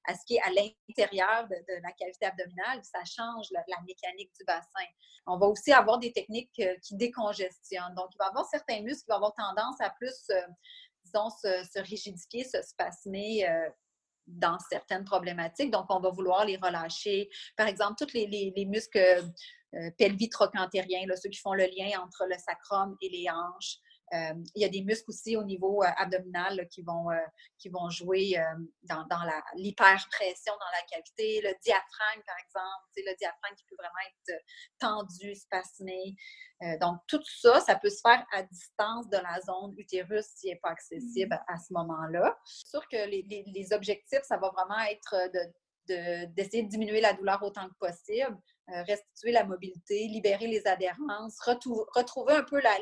à, 0.06 0.14
ce 0.14 0.24
qui 0.26 0.36
est 0.36 0.42
à 0.42 0.50
l'intérieur 0.50 1.48
de, 1.48 1.82
la 1.82 1.92
cavité 1.92 2.26
abdominale. 2.26 2.80
Ça 2.84 3.04
change 3.04 3.46
la, 3.50 3.62
mécanique 3.86 4.30
du 4.38 4.44
bassin. 4.44 4.86
On 5.26 5.38
va 5.38 5.46
aussi 5.46 5.72
avoir 5.72 5.98
des 5.98 6.12
techniques 6.12 6.58
euh, 6.60 6.74
qui 6.82 6.96
décongestionnent. 6.96 7.94
Donc, 7.94 8.08
il 8.12 8.18
va 8.18 8.26
y 8.26 8.28
avoir 8.28 8.46
certains 8.46 8.80
muscles 8.82 9.04
qui 9.04 9.10
vont 9.10 9.16
avoir 9.16 9.34
tendance 9.34 9.80
à 9.80 9.90
plus 9.90 10.30
disons, 11.04 11.30
se, 11.30 11.80
rigidifier, 11.80 12.44
se 12.44 12.60
spasmer 12.62 13.48
euh, 13.48 13.68
dans 14.26 14.58
certaines 14.70 15.04
problématiques. 15.04 15.70
Donc, 15.70 15.86
on 15.88 16.00
va 16.00 16.10
vouloir 16.10 16.44
les 16.44 16.56
relâcher. 16.56 17.28
Par 17.56 17.66
exemple, 17.66 17.94
tous 17.98 18.12
les, 18.14 18.66
muscles 18.66 18.98
euh, 19.74 19.90
pelvitrocantériens, 19.98 21.06
ceux 21.16 21.28
qui 21.28 21.40
font 21.40 21.54
le 21.54 21.64
lien 21.64 22.00
entre 22.00 22.26
le 22.28 22.36
sacrum 22.38 22.96
et 23.00 23.08
les 23.08 23.26
hanches, 23.30 23.76
euh, 23.76 23.83
il 24.12 24.62
y 24.62 24.64
a 24.64 24.68
des 24.68 24.82
muscles 24.82 25.10
aussi 25.10 25.36
au 25.36 25.44
niveau 25.44 25.82
euh, 25.82 25.88
abdominal 25.96 26.68
qui, 26.68 26.82
vont, 26.82 27.10
euh, 27.10 27.16
qui 27.58 27.68
vont 27.68 27.88
jouer 27.90 28.36
dans, 28.82 29.04
dans 29.06 29.20
l'hyperpression 29.54 30.52
dans 30.52 30.70
la 30.72 30.82
cavité. 30.90 31.40
Le 31.40 31.54
diaphragme, 31.62 32.22
par 32.26 32.36
exemple, 32.38 32.84
le 32.96 33.16
diaphragme 33.16 33.56
qui 33.56 33.64
peut 33.64 33.76
vraiment 33.76 33.94
être 34.08 34.42
tendu, 34.78 35.34
spasmé. 35.34 36.16
donc, 36.80 37.00
tout 37.08 37.22
ça, 37.24 37.60
ça 37.60 37.76
peut 37.76 37.90
se 37.90 38.00
faire 38.00 38.24
à 38.32 38.42
distance 38.42 39.08
de 39.08 39.16
la 39.16 39.40
zone 39.40 39.74
utérus 39.76 40.26
s'il 40.34 40.50
n'est 40.50 40.60
pas 40.60 40.70
accessible 40.70 41.38
à 41.48 41.56
ce 41.56 41.72
moment-là. 41.72 42.38
C'est 42.44 42.70
sûr 42.70 42.88
que 42.88 43.08
les, 43.08 43.44
les, 43.46 43.72
objectifs, 43.72 44.22
ça 44.22 44.36
va 44.36 44.50
vraiment 44.50 44.80
être 44.90 45.14
d'essayer 45.86 46.62
de, 46.62 46.66
de, 46.66 46.70
diminuer 46.70 47.00
la 47.00 47.12
douleur 47.12 47.42
autant 47.42 47.68
que 47.68 47.74
possible, 47.74 48.36
euh, 48.36 48.53
restituer 48.68 49.32
la 49.32 49.44
mobilité, 49.44 50.06
libérer 50.08 50.46
les 50.46 50.66
adhérences, 50.66 51.38
retrouver 51.40 52.34
un 52.34 52.44
peu 52.44 52.60
la, 52.60 52.72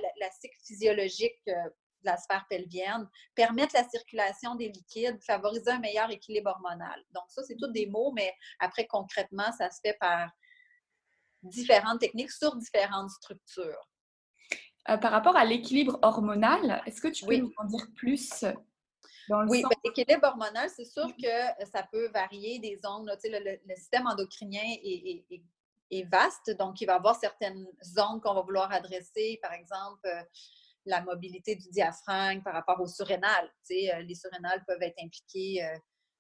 cycle 0.41 0.59
physiologique 0.65 1.41
euh, 1.49 1.53
de 1.55 2.07
la 2.07 2.17
sphère 2.17 2.47
pelvienne, 2.49 3.09
permettre 3.35 3.75
la 3.75 3.89
circulation 3.89 4.55
des 4.55 4.69
liquides, 4.69 5.21
favoriser 5.23 5.71
un 5.71 5.79
meilleur 5.79 6.11
équilibre 6.11 6.51
hormonal. 6.51 7.03
Donc 7.13 7.25
ça, 7.29 7.43
c'est 7.45 7.57
tous 7.57 7.71
des 7.73 7.87
mots, 7.87 8.13
mais 8.13 8.33
après, 8.59 8.87
concrètement, 8.87 9.51
ça 9.53 9.71
se 9.71 9.81
fait 9.85 9.97
par 10.01 10.31
différentes 11.43 12.01
techniques 12.01 12.31
sur 12.31 12.55
différentes 12.57 13.11
structures. 13.11 13.89
Euh, 14.89 14.97
par 14.97 15.13
rapport 15.13 15.37
à 15.37 15.45
l'équilibre 15.45 15.99
hormonal, 16.03 16.83
est-ce 16.87 17.01
que 17.01 17.09
tu 17.09 17.25
peux 17.25 17.37
nous 17.37 17.53
en 17.57 17.65
dire 17.65 17.87
plus 17.97 18.45
oui, 19.49 19.63
ben, 19.63 19.69
l'équilibre 19.85 20.27
hormonal, 20.27 20.69
c'est 20.69 20.85
sûr 20.85 21.07
que 21.17 21.65
ça 21.73 21.87
peut 21.91 22.09
varier 22.09 22.59
des 22.59 22.77
zones. 22.77 23.07
le, 23.07 23.59
le, 23.65 23.77
système 23.77 24.07
endocrinien 24.07 24.63
est, 24.83 25.25
est 25.31 25.43
vaste. 26.01 26.51
Donc, 26.59 26.81
il 26.81 26.87
va 26.87 26.95
y 26.95 26.97
avoir 26.97 27.17
certaines 27.17 27.67
zones 27.85 28.21
qu'on 28.23 28.35
va 28.35 28.43
vouloir 28.43 28.73
adresser, 28.73 29.39
par 29.43 29.53
exemple, 29.53 30.01
euh, 30.07 30.23
la 30.87 31.01
mobilité 31.03 31.55
du 31.55 31.69
diaphragme 31.71 32.43
par 32.43 32.55
rapport 32.55 32.81
aux 32.81 32.87
surrénales. 32.87 33.49
Tu 33.67 33.75
sais, 33.75 33.95
euh, 33.95 34.03
les 34.03 34.15
surrénales 34.15 34.65
peuvent 34.67 34.83
être 34.83 34.99
impliquées 35.01 35.65
euh, 35.65 35.79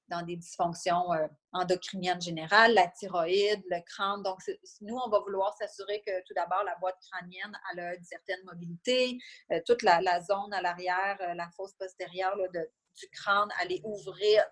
dans 0.09 0.23
des 0.23 0.37
dysfonctions 0.37 1.07
endocriniennes 1.53 2.21
générales, 2.21 2.75
la 2.75 2.87
thyroïde, 2.89 3.63
le 3.71 3.81
crâne. 3.87 4.23
Donc, 4.23 4.41
nous, 4.83 4.97
on 4.97 5.09
va 5.09 5.21
vouloir 5.21 5.57
s'assurer 5.57 6.03
que 6.07 6.13
tout 6.27 6.35
d'abord, 6.35 6.63
la 6.65 6.77
boîte 6.83 6.99
crânienne 7.11 7.59
a 7.71 7.95
une 7.95 8.05
certaine 8.05 8.45
mobilité, 8.45 9.17
toute 9.65 9.83
la, 9.83 10.21
zone 10.21 10.53
à 10.53 10.61
l'arrière, 10.61 11.17
la 11.35 11.49
fosse 11.57 11.73
postérieure 11.79 12.37
du 12.53 13.09
crâne, 13.11 13.49
aller 13.59 13.81
ouvrir 13.85 14.45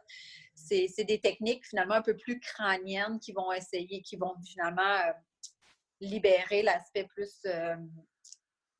c'est 0.61 1.05
des 1.05 1.21
techniques 1.21 1.67
finalement 1.67 1.95
un 1.95 2.02
peu 2.02 2.17
plus 2.17 2.38
crâniennes 2.40 3.19
qui 3.19 3.33
vont 3.33 3.52
essayer, 3.52 4.02
qui 4.02 4.17
vont 4.17 4.35
finalement 4.45 4.83
euh, 4.83 5.12
libérer 6.00 6.62
l'aspect 6.62 7.05
plus 7.05 7.40
euh, 7.47 7.76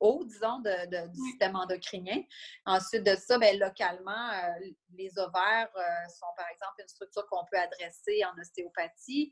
haut, 0.01 0.23
disons, 0.25 0.59
de, 0.59 1.07
du 1.07 1.19
système 1.29 1.55
endocrinien. 1.55 2.21
Ensuite 2.65 3.03
de 3.03 3.15
ça, 3.15 3.37
bien, 3.37 3.53
localement, 3.53 4.29
euh, 4.31 4.71
les 4.97 5.17
ovaires 5.17 5.69
sont 6.09 6.27
par 6.35 6.47
exemple 6.49 6.81
une 6.81 6.87
structure 6.87 7.25
qu'on 7.27 7.45
peut 7.49 7.57
adresser 7.57 8.21
en 8.25 8.37
ostéopathie. 8.39 9.31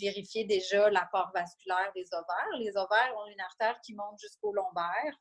vérifier 0.00 0.44
déjà 0.44 0.88
l'apport 0.90 1.32
vasculaire 1.34 1.90
des 1.96 2.06
ovaires. 2.12 2.58
Les 2.58 2.76
ovaires 2.76 3.12
ont 3.16 3.26
une 3.26 3.40
artère 3.40 3.80
qui 3.80 3.94
monte 3.94 4.20
jusqu'au 4.20 4.52
lombaire. 4.52 5.14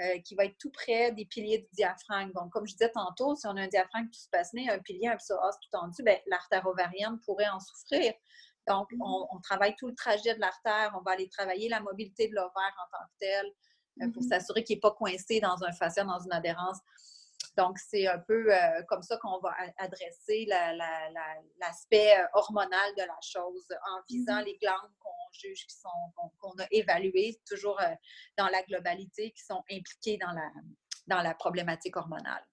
Euh, 0.00 0.18
qui 0.20 0.34
va 0.34 0.46
être 0.46 0.56
tout 0.56 0.70
près 0.70 1.12
des 1.12 1.26
piliers 1.26 1.58
du 1.58 1.68
diaphragme. 1.74 2.32
Donc, 2.32 2.50
comme 2.52 2.66
je 2.66 2.72
disais 2.72 2.90
tantôt, 2.90 3.36
si 3.36 3.46
on 3.46 3.56
a 3.56 3.62
un 3.62 3.66
diaphragme 3.66 4.08
qui 4.08 4.20
se 4.20 4.30
passe 4.30 4.50
un 4.54 4.78
pilier, 4.78 5.08
un 5.08 5.16
psoas 5.16 5.58
tout 5.60 5.68
tendu, 5.70 6.02
bien, 6.02 6.16
l'artère 6.26 6.66
ovarienne 6.66 7.18
pourrait 7.26 7.50
en 7.50 7.60
souffrir. 7.60 8.14
Donc, 8.66 8.90
mm-hmm. 8.92 9.28
on, 9.30 9.40
travaille 9.40 9.76
tout 9.76 9.88
le 9.88 9.94
trajet 9.94 10.34
de 10.34 10.40
l'artère, 10.40 10.94
on 10.98 11.02
va 11.02 11.10
aller 11.10 11.28
travailler 11.28 11.68
la 11.68 11.80
mobilité 11.80 12.28
de 12.28 12.34
l'ovaire 12.34 12.74
en 12.78 12.96
tant 12.96 13.04
que 13.04 13.18
tel 13.18 13.46
euh, 14.00 14.08
pour 14.08 14.22
mm-hmm. 14.22 14.28
s'assurer 14.28 14.64
qu'il 14.64 14.76
n'est 14.76 14.80
pas 14.80 14.92
coincé 14.92 15.40
dans 15.40 15.62
un 15.64 15.72
fascia, 15.72 16.04
dans 16.04 16.20
une 16.20 16.32
adhérence. 16.32 16.78
Donc, 17.56 17.78
c'est 17.78 18.06
un 18.06 18.18
peu 18.18 18.54
euh, 18.54 18.82
comme 18.88 19.02
ça 19.02 19.16
qu'on 19.16 19.38
va 19.40 19.54
adresser 19.78 20.46
l'aspect 21.58 22.14
hormonal 22.34 22.94
de 22.96 23.02
la 23.02 23.18
chose 23.22 23.66
en 23.90 24.00
visant 24.08 24.40
mm-hmm. 24.40 24.44
les 24.44 24.58
glandes 24.58 24.92
qu'on 25.00 25.10
juge, 25.32 25.66
qui 25.66 25.76
sont, 25.76 25.88
qu'on, 26.38 26.52
a 26.58 26.66
évaluées, 26.70 27.40
toujours 27.48 27.80
euh, 27.80 27.94
dans 28.38 28.48
la 28.48 28.62
globalité, 28.62 29.30
qui 29.32 29.42
sont 29.42 29.62
impliquées 29.70 30.18
dans 30.18 30.32
la, 30.32 30.50
dans 31.06 31.22
la 31.22 31.34
problématique 31.34 31.96
hormonale. 31.96 32.44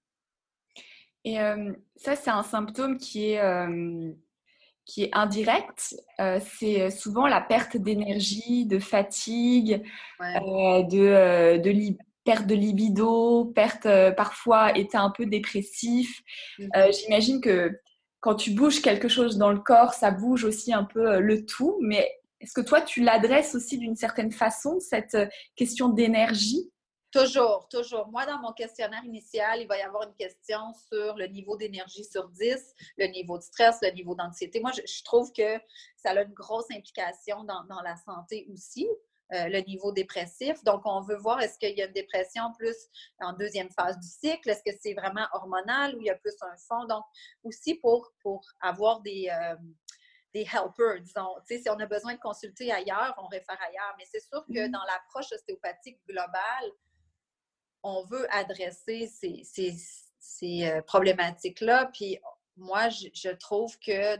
Et 1.23 1.39
euh, 1.39 1.73
ça, 1.95 2.15
c'est 2.15 2.29
un 2.29 2.43
symptôme 2.43 2.97
qui 2.97 3.31
est, 3.31 3.39
euh, 3.41 4.13
qui 4.87 5.03
est 5.03 5.09
indirect. 5.13 5.95
c'est 6.39 6.89
souvent 6.89 7.27
la 7.27 7.41
perte 7.41 7.75
d'énergie, 7.75 8.65
de 8.65 8.79
fatigue, 8.79 9.83
de, 10.21 11.57
de 11.57 11.97
perte 12.23 12.47
de 12.47 12.55
libido, 12.55 13.45
perte 13.53 13.87
parfois 14.15 14.77
état 14.77 15.01
un 15.01 15.11
peu 15.11 15.25
dépressif. 15.25 16.23
Mm-hmm. 16.57 16.99
J'imagine 16.99 17.41
que 17.41 17.77
quand 18.21 18.35
tu 18.35 18.51
bouges 18.51 18.81
quelque 18.81 19.09
chose 19.09 19.37
dans 19.37 19.51
le 19.51 19.59
corps, 19.59 19.93
ça 19.93 20.11
bouge 20.11 20.45
aussi 20.45 20.73
un 20.73 20.85
peu 20.85 21.19
le 21.19 21.45
tout, 21.45 21.77
mais 21.81 22.09
est-ce 22.39 22.53
que 22.53 22.61
toi, 22.61 22.81
tu 22.81 23.01
l'adresses 23.01 23.55
aussi 23.55 23.77
d'une 23.77 23.95
certaine 23.95 24.31
façon, 24.31 24.79
cette 24.79 25.15
euh, 25.15 25.25
question 25.55 25.89
d'énergie? 25.89 26.71
Toujours, 27.17 27.67
toujours. 27.67 28.07
Moi, 28.09 28.25
dans 28.27 28.37
mon 28.37 28.53
questionnaire 28.53 29.03
initial, 29.03 29.61
il 29.61 29.67
va 29.67 29.77
y 29.77 29.81
avoir 29.81 30.03
une 30.03 30.13
question 30.13 30.59
sur 30.87 31.15
le 31.15 31.25
niveau 31.25 31.57
d'énergie 31.57 32.03
sur 32.03 32.29
10, 32.29 32.75
le 32.97 33.07
niveau 33.07 33.39
de 33.39 33.43
stress, 33.43 33.79
le 33.81 33.89
niveau 33.89 34.13
d'anxiété. 34.13 34.59
Moi, 34.59 34.71
je, 34.71 35.03
trouve 35.03 35.31
que 35.33 35.57
ça 35.95 36.11
a 36.11 36.21
une 36.21 36.33
grosse 36.33 36.69
implication 36.71 37.43
dans, 37.43 37.81
la 37.83 37.95
santé 37.97 38.47
aussi. 38.53 38.87
Euh, 39.33 39.49
le 39.49 39.59
niveau 39.59 39.91
dépressif. 39.91 40.63
Donc, 40.63 40.83
on 40.85 41.01
veut 41.01 41.17
voir 41.17 41.41
est-ce 41.41 41.59
qu'il 41.59 41.77
y 41.77 41.81
a 41.81 41.87
une 41.87 41.91
dépression 41.91 42.43
plus 42.57 42.77
en 43.19 43.33
deuxième 43.33 43.69
phase 43.71 43.99
du 43.99 44.07
cycle, 44.07 44.49
est-ce 44.49 44.63
que 44.63 44.77
c'est 44.81 44.93
vraiment 44.93 45.27
hormonal 45.33 45.95
ou 45.95 45.99
il 45.99 46.05
y 46.05 46.09
a 46.09 46.15
plus 46.15 46.35
un 46.39 46.55
fond? 46.55 46.85
Donc, 46.85 47.03
aussi 47.43 47.75
pour, 47.75 48.09
pour 48.21 48.39
avoir 48.61 49.01
des, 49.01 49.29
euh, 49.29 49.57
des 50.33 50.43
helpers, 50.43 51.01
disons. 51.01 51.35
si 51.45 51.69
on 51.69 51.77
a 51.79 51.85
besoin 51.85 52.13
de 52.13 52.19
consulter 52.19 52.71
ailleurs, 52.71 53.15
on 53.17 53.27
réfère 53.27 53.59
ailleurs. 53.61 53.95
Mais 53.97 54.05
c'est 54.09 54.21
sûr 54.21 54.45
que 54.45 54.53
mm-hmm. 54.53 54.71
dans 54.71 54.83
l'approche 54.85 55.29
ostéopathique 55.33 55.99
globale, 56.07 56.71
on 57.83 58.03
veut 58.05 58.27
adresser 58.33 59.07
ces, 59.07 60.67
euh, 60.67 60.81
problématiques-là. 60.81 61.89
Puis 61.93 62.19
moi, 62.55 62.89
je, 62.89 63.29
trouve 63.35 63.77
que 63.79 64.17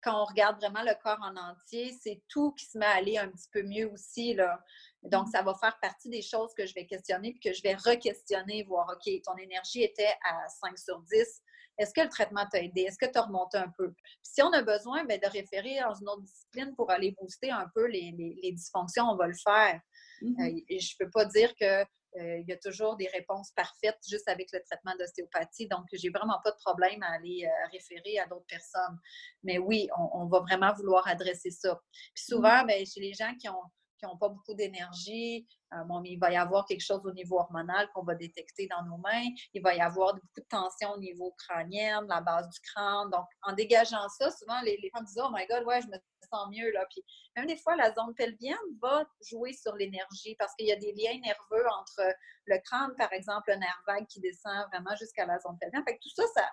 quand 0.00 0.22
on 0.22 0.24
regarde 0.24 0.56
vraiment 0.58 0.82
le 0.82 0.94
corps 1.02 1.20
en 1.22 1.36
entier, 1.36 1.96
c'est 2.00 2.22
tout 2.28 2.52
qui 2.52 2.66
se 2.66 2.78
met 2.78 2.86
à 2.86 2.96
aller 2.96 3.18
un 3.18 3.28
petit 3.28 3.48
peu 3.52 3.62
mieux 3.62 3.90
aussi. 3.90 4.34
Là. 4.34 4.62
Donc, 5.02 5.26
mm-hmm. 5.26 5.30
ça 5.32 5.42
va 5.42 5.54
faire 5.54 5.78
partie 5.80 6.08
des 6.08 6.22
choses 6.22 6.52
que 6.54 6.66
je 6.66 6.74
vais 6.74 6.86
questionner 6.86 7.32
puis 7.32 7.50
que 7.50 7.56
je 7.56 7.62
vais 7.62 7.74
re-questionner, 7.74 8.62
voir, 8.64 8.88
OK, 8.92 9.10
ton 9.24 9.36
énergie 9.36 9.82
était 9.82 10.14
à 10.24 10.48
5 10.48 10.78
sur 10.78 11.00
10, 11.00 11.42
est-ce 11.78 11.94
que 11.94 12.00
le 12.00 12.08
traitement 12.08 12.44
t'a 12.50 12.60
aidé? 12.60 12.82
Est-ce 12.82 12.98
que 12.98 13.10
tu 13.10 13.18
as 13.18 13.22
remonté 13.22 13.56
un 13.56 13.72
peu? 13.76 13.94
si 14.22 14.42
on 14.42 14.52
a 14.52 14.62
besoin 14.62 15.04
ben, 15.04 15.18
de 15.18 15.26
référer 15.28 15.80
dans 15.80 15.94
une 15.94 16.08
autre 16.08 16.22
discipline 16.22 16.74
pour 16.76 16.90
aller 16.90 17.12
booster 17.20 17.50
un 17.50 17.68
peu 17.74 17.86
les, 17.86 18.12
dysfonctions, 18.52 19.04
on 19.04 19.16
va 19.16 19.26
le 19.26 19.34
faire. 19.34 19.80
Mm-hmm. 20.22 20.74
Euh, 20.74 20.78
je 20.78 20.94
ne 20.94 21.04
peux 21.04 21.10
pas 21.10 21.24
dire 21.24 21.54
qu'il 21.54 21.86
euh, 22.20 22.42
y 22.46 22.52
a 22.52 22.56
toujours 22.56 22.96
des 22.96 23.08
réponses 23.08 23.52
parfaites 23.52 23.98
juste 24.08 24.28
avec 24.28 24.48
le 24.52 24.60
traitement 24.62 24.94
d'ostéopathie. 24.98 25.68
Donc, 25.68 25.84
j'ai 25.92 26.10
vraiment 26.10 26.38
pas 26.42 26.50
de 26.50 26.58
problème 26.64 27.02
à 27.02 27.14
aller 27.14 27.44
euh, 27.44 27.68
référer 27.72 28.18
à 28.18 28.26
d'autres 28.26 28.46
personnes. 28.46 28.98
Mais 29.42 29.58
oui, 29.58 29.88
on, 29.96 30.26
va 30.26 30.40
vraiment 30.40 30.72
vouloir 30.74 31.06
adresser 31.06 31.50
ça. 31.50 31.80
Puis 32.14 32.24
souvent, 32.24 32.62
mm-hmm. 32.62 32.66
ben, 32.66 32.86
chez 32.86 33.00
les 33.00 33.14
gens 33.14 33.34
qui 33.40 33.48
ont 33.48 33.62
qui 33.98 34.06
n'ont 34.06 34.16
pas 34.16 34.28
beaucoup 34.28 34.54
d'énergie. 34.54 35.46
Euh, 35.74 35.84
bon, 35.84 36.02
il 36.04 36.16
va 36.16 36.32
y 36.32 36.36
avoir 36.36 36.64
quelque 36.64 36.84
chose 36.84 37.00
au 37.04 37.12
niveau 37.12 37.38
hormonal 37.38 37.90
qu'on 37.92 38.04
va 38.04 38.14
détecter 38.14 38.66
dans 38.68 38.82
nos 38.84 38.96
mains. 38.98 39.26
Il 39.52 39.62
va 39.62 39.74
y 39.74 39.80
avoir 39.80 40.14
beaucoup 40.14 40.40
de 40.40 40.46
tension 40.48 40.92
au 40.92 40.98
niveau 40.98 41.34
crânien, 41.38 42.06
la 42.08 42.20
base 42.20 42.48
du 42.48 42.60
crâne. 42.60 43.10
Donc, 43.10 43.26
en 43.42 43.52
dégageant 43.52 44.08
ça, 44.08 44.30
souvent, 44.30 44.60
les, 44.62 44.78
les 44.82 44.90
femmes 44.90 45.04
disent 45.04 45.20
Oh 45.22 45.30
my 45.32 45.46
God, 45.46 45.64
ouais, 45.64 45.80
je 45.82 45.88
me 45.88 45.98
sens 46.30 46.48
mieux. 46.50 46.70
Là. 46.72 46.84
Puis, 46.90 47.02
même 47.36 47.46
des 47.46 47.56
fois, 47.56 47.76
la 47.76 47.92
zone 47.92 48.14
pelvienne 48.14 48.56
va 48.80 49.04
jouer 49.22 49.52
sur 49.52 49.74
l'énergie 49.74 50.34
parce 50.38 50.54
qu'il 50.54 50.66
y 50.66 50.72
a 50.72 50.76
des 50.76 50.92
liens 50.92 51.18
nerveux 51.20 51.66
entre 51.78 52.14
le 52.46 52.58
crâne, 52.64 52.94
par 52.96 53.12
exemple, 53.12 53.50
le 53.50 53.56
nerf 53.56 53.82
vague 53.86 54.06
qui 54.06 54.20
descend 54.20 54.66
vraiment 54.72 54.94
jusqu'à 54.96 55.26
la 55.26 55.38
zone 55.38 55.58
pelvienne. 55.60 55.84
Fait 55.86 55.96
que 55.96 56.02
tout 56.02 56.14
ça, 56.14 56.24
ça, 56.34 56.48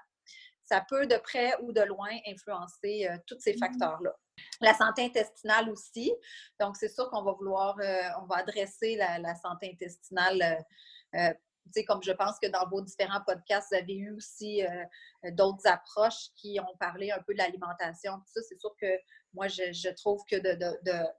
ça 0.65 0.83
peut 0.87 1.07
de 1.07 1.17
près 1.17 1.55
ou 1.61 1.71
de 1.71 1.81
loin 1.81 2.09
influencer 2.27 3.07
euh, 3.07 3.17
tous 3.27 3.39
ces 3.39 3.53
mmh 3.53 3.59
facteurs-là. 3.59 4.15
La 4.61 4.73
santé 4.73 5.05
intestinale 5.05 5.69
aussi. 5.69 6.13
Donc, 6.59 6.75
c'est 6.75 6.89
sûr 6.89 7.09
qu'on 7.09 7.23
va 7.23 7.31
vouloir, 7.33 7.77
euh, 7.79 8.01
on 8.21 8.25
va 8.25 8.37
adresser 8.37 8.95
la, 8.95 9.35
santé 9.35 9.71
intestinale. 9.73 10.65
Euh, 11.15 11.33
comme 11.87 12.03
je 12.03 12.11
pense 12.11 12.37
que 12.39 12.47
dans 12.47 12.67
vos 12.69 12.81
différents 12.81 13.21
podcasts, 13.25 13.69
vous 13.71 13.77
avez 13.77 13.95
eu 13.95 14.11
aussi 14.15 14.61
d'autres 15.31 15.65
approches 15.65 16.29
qui 16.35 16.59
ont 16.59 16.77
parlé 16.79 17.09
un 17.09 17.19
peu 17.25 17.33
de 17.33 17.39
l'alimentation. 17.39 18.11
Ça, 18.27 18.41
c'est 18.47 18.59
sûr 18.59 18.69
que 18.79 18.99
moi, 19.33 19.47
je, 19.47 19.93
trouve 19.95 20.21
que 20.29 20.35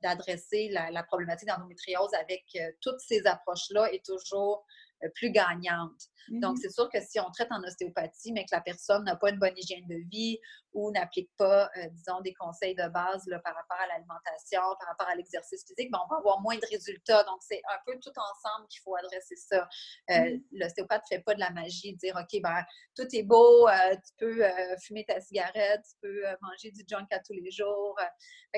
d'adresser 0.02 0.68
la, 0.70 0.92
la, 0.92 1.02
problématique 1.02 1.48
d'endométriose 1.48 2.14
avec 2.14 2.44
toutes 2.80 3.00
ces 3.00 3.26
approches-là 3.26 3.92
est 3.92 4.04
toujours 4.04 4.64
euh, 4.64 4.85
plus 5.14 5.30
gagnante. 5.30 6.00
Donc, 6.28 6.56
mmh 6.56 6.60
c'est 6.62 6.72
sûr 6.72 6.88
que 6.90 7.00
si 7.00 7.20
on 7.20 7.30
traite 7.30 7.52
en 7.52 7.62
ostéopathie, 7.62 8.32
mais 8.32 8.44
que 8.44 8.50
la 8.52 8.60
personne 8.60 9.04
n'a 9.04 9.16
pas 9.16 9.30
une 9.30 9.38
bonne 9.38 9.56
hygiène 9.56 9.86
de 9.86 9.96
vie 10.10 10.38
ou 10.76 10.90
n'applique 10.90 11.30
pas, 11.38 11.70
euh, 11.78 11.88
disons, 11.90 12.20
des 12.20 12.34
conseils 12.34 12.74
de 12.74 12.86
base 12.88 13.24
par 13.42 13.54
rapport 13.54 13.78
à 13.80 13.86
l'alimentation, 13.86 14.60
par 14.78 14.88
rapport 14.90 15.08
à 15.08 15.14
l'exercice 15.14 15.64
physique, 15.66 15.90
ben, 15.90 15.98
on 16.04 16.08
va 16.08 16.18
avoir 16.18 16.42
moins 16.42 16.56
de 16.56 16.66
résultats. 16.70 17.24
Donc, 17.24 17.38
c'est 17.40 17.62
un 17.72 17.78
peu 17.86 17.98
tout 17.98 18.10
ensemble 18.10 18.68
qu'il 18.68 18.82
faut 18.82 18.94
adresser 18.94 19.36
ça. 19.36 19.66
Euh, 20.10 20.36
mmh 20.36 20.42
l'ostéopathe 20.52 21.02
ne 21.10 21.16
fait 21.16 21.22
pas 21.22 21.34
de 21.34 21.40
la 21.40 21.50
magie, 21.50 21.94
de 21.94 21.98
dire, 21.98 22.16
OK, 22.16 22.40
ben, 22.42 22.62
tout 22.94 23.06
est 23.12 23.22
beau, 23.22 23.68
tu 23.68 24.12
peux 24.18 24.42
fumer 24.82 25.04
ta 25.04 25.20
cigarette, 25.20 25.82
tu 25.88 25.96
peux 26.02 26.22
manger 26.42 26.70
du 26.70 26.84
junk 26.86 27.06
à 27.10 27.20
tous 27.20 27.32
les 27.32 27.50
jours. 27.50 27.98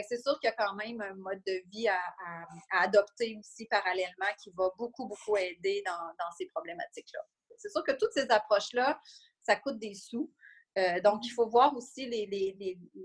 c'est 0.09 0.21
sûr 0.21 0.39
qu'il 0.41 0.49
y 0.49 0.53
a 0.53 0.57
quand 0.57 0.75
même 0.75 1.01
un 1.01 1.15
mode 1.15 1.43
de 1.47 1.63
vie 1.71 1.89
à, 1.89 1.99
adopter 2.83 3.37
aussi 3.39 3.67
parallèlement 3.67 4.27
qui 4.43 4.51
va 4.57 4.71
beaucoup, 4.77 5.07
beaucoup 5.07 5.37
aider 5.37 5.83
dans 5.87 6.31
ces 6.37 6.47
problématiques-là. 6.47 7.21
C'est 7.57 7.71
sûr 7.71 7.85
que 7.85 7.93
toutes 7.93 8.13
ces 8.13 8.31
approches-là, 8.31 8.99
ça 9.43 9.57
coûte 9.57 9.79
des 9.79 9.95
sous. 9.95 10.33
Euh, 10.79 11.01
donc, 11.01 11.27
il 11.27 11.31
faut 11.31 11.49
voir 11.49 11.77
aussi 11.77 12.09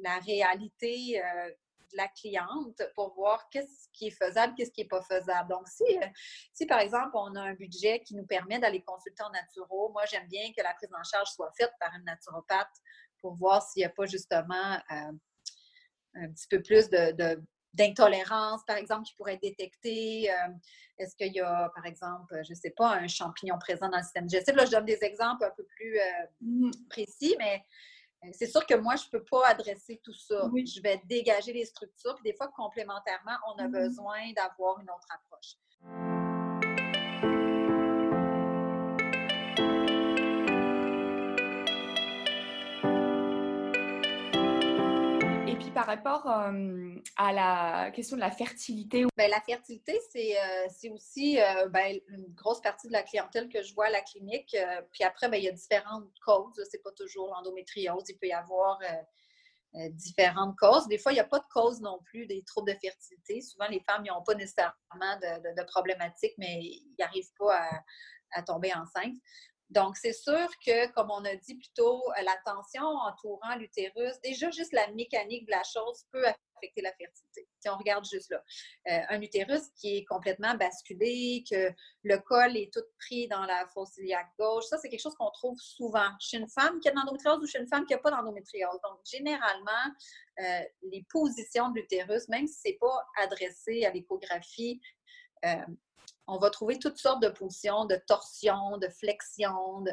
la 0.04 0.20
réalité 0.20 1.22
euh, 1.24 1.50
de 1.50 1.98
la 1.98 2.08
cliente 2.08 2.82
pour 2.96 3.14
voir 3.16 3.50
qu'est-ce 3.50 3.90
qui 3.94 4.08
est 4.08 4.18
faisable, 4.18 4.54
qu'est-ce 4.56 4.72
qui 4.72 4.82
n'est 4.82 4.88
pas 4.88 5.02
faisable. 5.02 5.50
Donc, 5.50 5.68
si, 5.68 5.84
euh, 5.84 6.08
si, 6.54 6.66
par 6.66 6.80
exemple, 6.80 7.12
on 7.16 7.36
a 7.36 7.42
un 7.42 7.54
budget 7.54 8.02
qui 8.02 8.16
nous 8.16 8.26
permet 8.26 8.60
d'aller 8.60 8.84
consulter 8.84 9.24
en 9.24 9.32
naturo, 9.32 9.90
moi, 9.92 10.04
j'aime 10.06 10.28
bien 10.28 10.52
que 10.56 10.62
la 10.62 10.74
prise 10.74 10.90
en 10.94 11.04
charge 11.04 11.30
soit 11.32 11.52
faite 11.58 11.72
par 11.80 11.94
une 11.96 12.06
naturopathe 12.06 12.76
pour 13.20 13.36
voir 13.36 13.62
s'il 13.62 13.82
n'y 13.82 13.86
a 13.86 13.90
pas 13.90 14.06
justement 14.06 14.78
un 14.90 16.30
petit 16.32 16.48
peu 16.48 16.62
plus 16.62 16.90
de 16.90 17.42
d'intolérance, 17.74 18.62
par 18.66 18.78
exemple, 18.78 19.04
qui 19.04 19.16
pourrait 19.16 19.34
être 19.34 19.42
détectée? 19.42 20.32
Euh, 20.32 20.54
est-ce 20.98 21.16
qu'il 21.16 21.34
y 21.34 21.40
a, 21.40 21.72
par 21.76 21.86
exemple, 21.86 22.40
je 22.44 22.52
ne 22.52 22.56
sais 22.56 22.70
pas, 22.72 22.96
un 22.96 23.08
champignon 23.08 23.58
présent 23.60 23.90
dans 23.90 23.98
le 23.98 24.04
système 24.04 24.26
digestif? 24.26 24.56
Là, 24.56 24.66
je 24.66 24.72
donne 24.72 24.86
des 24.86 25.00
exemples 25.04 25.44
un 25.44 25.52
peu 25.52 25.64
plus 25.64 26.00
euh, 26.00 26.04
mmh. 26.42 26.72
précis, 26.90 27.36
mais 27.40 27.64
euh, 28.24 28.30
c'est 28.32 28.48
sûr 28.48 28.66
que 28.66 28.76
moi, 28.76 28.96
je 28.96 29.06
ne 29.06 29.20
peux 29.20 29.26
pas 29.26 29.48
adresser 29.48 30.00
tout 30.04 30.14
ça. 30.14 30.50
Je 30.54 30.82
vais 30.82 31.02
dégager 31.06 31.54
les 31.54 31.66
structures, 31.66 32.16
puis 32.16 32.32
des 32.32 32.38
fois, 32.38 32.50
complémentairement, 32.56 33.38
on 33.54 33.60
a 33.60 33.68
mmh. 33.68 33.72
besoin 33.72 34.20
d'avoir 34.36 34.80
une 34.80 34.90
autre 34.90 35.08
approche. 35.10 36.13
Par 45.74 45.86
rapport 45.86 46.28
à 46.28 47.34
la 47.34 47.92
question 47.92 48.16
de 48.16 48.22
la 48.22 48.32
fertilité? 48.32 49.06
Bien, 49.18 49.28
la 49.28 49.42
fertilité, 49.42 50.00
c'est 50.12 50.38
euh, 50.40 50.94
aussi 50.94 51.40
euh, 51.40 51.68
ben, 51.70 52.00
une 52.10 52.34
grosse 52.34 52.62
partie 52.62 52.88
de 52.88 52.94
la 52.94 53.04
clientèle 53.04 53.50
que 53.50 53.62
je 53.62 53.74
vois 53.74 53.88
à 53.88 53.90
la 53.90 54.02
clinique. 54.02 54.56
Euh, 54.56 54.82
puis 54.92 55.04
après, 55.04 55.30
bien, 55.30 55.40
il 55.40 55.46
y 55.46 55.50
a 55.50 55.52
différentes 55.52 56.10
causes. 56.26 56.62
C'est 56.70 56.84
pas 56.84 56.92
toujours 56.92 57.28
l'endométriose. 57.28 58.04
Il 58.10 58.18
peut 58.18 58.28
y 58.28 58.34
avoir 58.34 58.80
différentes 59.92 60.56
causes. 60.58 60.88
Des 60.88 61.00
fois, 61.00 61.12
il 61.12 61.16
n'y 61.16 61.22
a 61.22 61.26
pas 61.26 61.40
de 61.40 61.48
cause 61.52 61.82
non 61.82 62.00
plus 62.06 62.28
des 62.28 62.44
troubles 62.44 62.72
de 62.72 62.78
fertilité. 62.78 63.42
Souvent, 63.42 63.68
les 63.68 63.80
femmes 63.80 64.04
n'ont 64.06 64.24
pas 64.24 64.36
nécessairement 64.36 64.74
de, 64.94 65.64
problématiques, 65.66 66.36
mais 66.38 66.60
ils 66.62 66.96
n'arrivent 67.00 67.34
pas 67.40 67.56
à, 67.56 67.84
à 68.34 68.44
tomber 68.44 68.72
enceinte. 68.74 69.16
Donc, 69.74 69.98
c'est 69.98 70.14
sûr 70.14 70.48
que, 70.64 70.92
comme 70.92 71.10
on 71.10 71.26
a 71.26 71.36
dit 71.36 71.56
plus 71.56 71.72
tôt, 71.74 72.04
euh, 72.12 72.22
la 72.22 72.36
tension 72.46 72.84
entourant 72.84 73.56
l'utérus, 73.56 74.14
déjà 74.24 74.52
juste 74.52 74.72
la 74.72 74.88
mécanique 74.92 75.46
de 75.48 75.52
la 75.52 75.64
chose 75.64 76.04
peut 76.12 76.24
affecter 76.28 76.82
la 76.84 76.94
fertilité. 76.94 77.50
Si 77.60 77.70
on 77.70 77.78
regarde 77.78 78.06
juste 78.06 78.30
là, 78.30 78.44
euh, 78.92 79.02
un 79.10 79.22
utérus 79.22 79.64
qui 79.76 79.98
est 79.98 80.06
complètement 80.06 80.54
basculé, 80.56 81.44
que 81.50 81.72
le 82.04 82.18
col 82.20 82.56
est 82.56 82.72
tout 82.72 82.86
pris 83.00 83.28
dans 83.28 83.46
la 83.46 83.66
fosse 83.74 83.98
iliaque 83.98 84.30
gauche, 84.38 84.66
ça, 84.66 84.78
c'est 84.78 84.90
quelque 84.90 85.02
chose 85.02 85.16
qu'on 85.16 85.32
trouve 85.32 85.58
souvent 85.60 86.10
chez 86.20 86.38
une 86.38 86.50
femme 86.50 86.80
qui 86.80 86.90
a 86.90 86.92
de 86.92 86.98
l'endométriose 86.98 87.42
ou 87.42 87.48
chez 87.48 87.60
une 87.60 87.68
femme 87.68 87.88
qui 87.88 87.94
n'a 87.94 88.00
pas 88.00 88.12
d'endométriose. 88.12 88.80
Donc, 88.84 89.00
généralement, 89.12 89.72
euh, 90.40 90.62
les 90.84 91.04
positions 91.10 91.70
de 91.70 91.80
l'utérus, 91.80 92.28
même 92.30 92.46
si 92.46 92.60
ce 92.62 92.68
n'est 92.70 92.78
pas 92.78 93.08
adressé 93.18 93.86
à 93.86 93.92
l'échographie, 93.92 94.80
on 96.28 96.38
va 96.38 96.50
trouver 96.50 96.80
toutes 96.80 96.98
sortes 96.98 97.22
de 97.22 97.30
positions, 97.30 97.86
de 97.86 98.00
torsions, 98.08 98.78
de 98.78 98.88
flexions. 98.88 99.84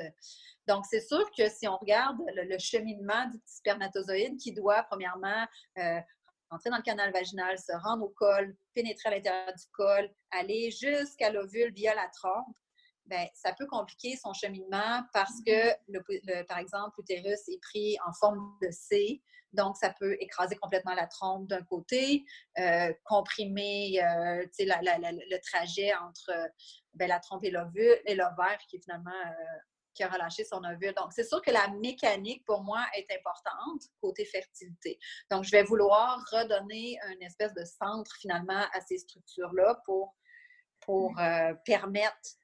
Donc, 0.68 0.84
c'est 0.88 1.00
sûr 1.00 1.28
que 1.36 1.48
si 1.48 1.66
on 1.66 1.76
regarde 1.76 2.18
le, 2.34 2.58
cheminement 2.58 3.26
du 3.26 3.40
spermatozoïde 3.46 4.38
qui 4.38 4.52
doit, 4.52 4.82
premièrement, 4.84 5.46
euh, 5.78 6.00
entrer 6.50 6.70
dans 6.70 6.76
le 6.76 6.82
canal 6.82 7.12
vaginal, 7.12 7.58
se 7.58 7.72
rendre 7.84 8.04
au 8.04 8.08
col, 8.10 8.56
pénétrer 8.74 9.08
à 9.08 9.14
l'intérieur 9.14 9.54
du 9.54 9.64
col, 9.72 10.10
aller 10.30 10.70
jusqu'à 10.70 11.30
l'ovule 11.30 11.72
via 11.72 11.94
la 11.94 12.08
trompe, 12.08 12.56
ben, 13.10 13.26
ça 13.34 13.52
peut 13.52 13.66
compliquer 13.66 14.16
son 14.16 14.32
cheminement 14.32 15.02
parce 15.12 15.42
que, 15.44 15.74
le, 15.88 16.42
par 16.44 16.58
exemple, 16.58 16.94
l'utérus 16.98 17.40
est 17.48 17.60
pris 17.60 17.96
en 18.06 18.12
forme 18.12 18.56
de 18.62 18.68
C. 18.70 19.20
Donc, 19.52 19.76
ça 19.76 19.92
peut 19.98 20.16
écraser 20.20 20.54
complètement 20.54 20.94
la 20.94 21.08
trompe 21.08 21.48
d'un 21.48 21.64
côté, 21.64 22.24
euh, 22.58 22.92
comprimer 23.04 24.00
euh, 24.00 24.46
le 24.60 25.38
trajet 25.38 25.92
entre 25.96 26.30
ben, 26.94 27.08
la 27.08 27.18
trompe 27.18 27.42
et 27.42 27.50
l'ovule 27.50 27.98
et 28.06 28.14
l'ovaire 28.14 28.58
qui 28.68 28.76
est 28.76 28.80
finalement 28.80 29.10
euh, 29.10 29.58
qui 29.92 30.04
a 30.04 30.08
relâché 30.08 30.44
son 30.44 30.62
ovule. 30.62 30.94
Donc, 30.94 31.12
c'est 31.12 31.24
sûr 31.24 31.42
que 31.42 31.50
la 31.50 31.66
mécanique, 31.66 32.44
pour 32.44 32.62
moi, 32.62 32.80
est 32.94 33.08
importante 33.12 33.82
côté 34.00 34.24
fertilité. 34.24 35.00
Donc, 35.32 35.42
je 35.42 35.50
vais 35.50 35.64
vouloir 35.64 36.24
redonner 36.30 36.96
une 37.10 37.22
espèce 37.22 37.52
de 37.54 37.64
centre, 37.64 38.14
finalement, 38.20 38.64
à 38.72 38.80
ces 38.86 38.98
structures-là 38.98 39.82
pour, 39.84 40.14
pour 40.78 41.10
mmh. 41.14 41.58
permettre 41.64 42.38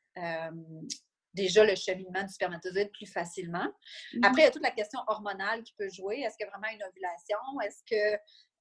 déjà 1.36 1.64
le 1.64 1.76
cheminement 1.76 2.22
du 2.22 2.32
spermatozoïde 2.32 2.90
plus 2.90 3.06
facilement. 3.06 3.68
Mhm. 4.14 4.24
Après, 4.24 4.42
il 4.42 4.44
y 4.46 4.48
a 4.48 4.50
toute 4.50 4.62
la 4.62 4.70
question 4.70 4.98
hormonale 5.06 5.62
qui 5.62 5.74
peut 5.78 5.88
jouer. 5.90 6.20
Est-ce 6.20 6.42
a 6.42 6.48
vraiment 6.48 6.72
une 6.72 6.82
ovulation? 6.82 7.38
Est-ce 7.64 7.82
que 7.88 8.14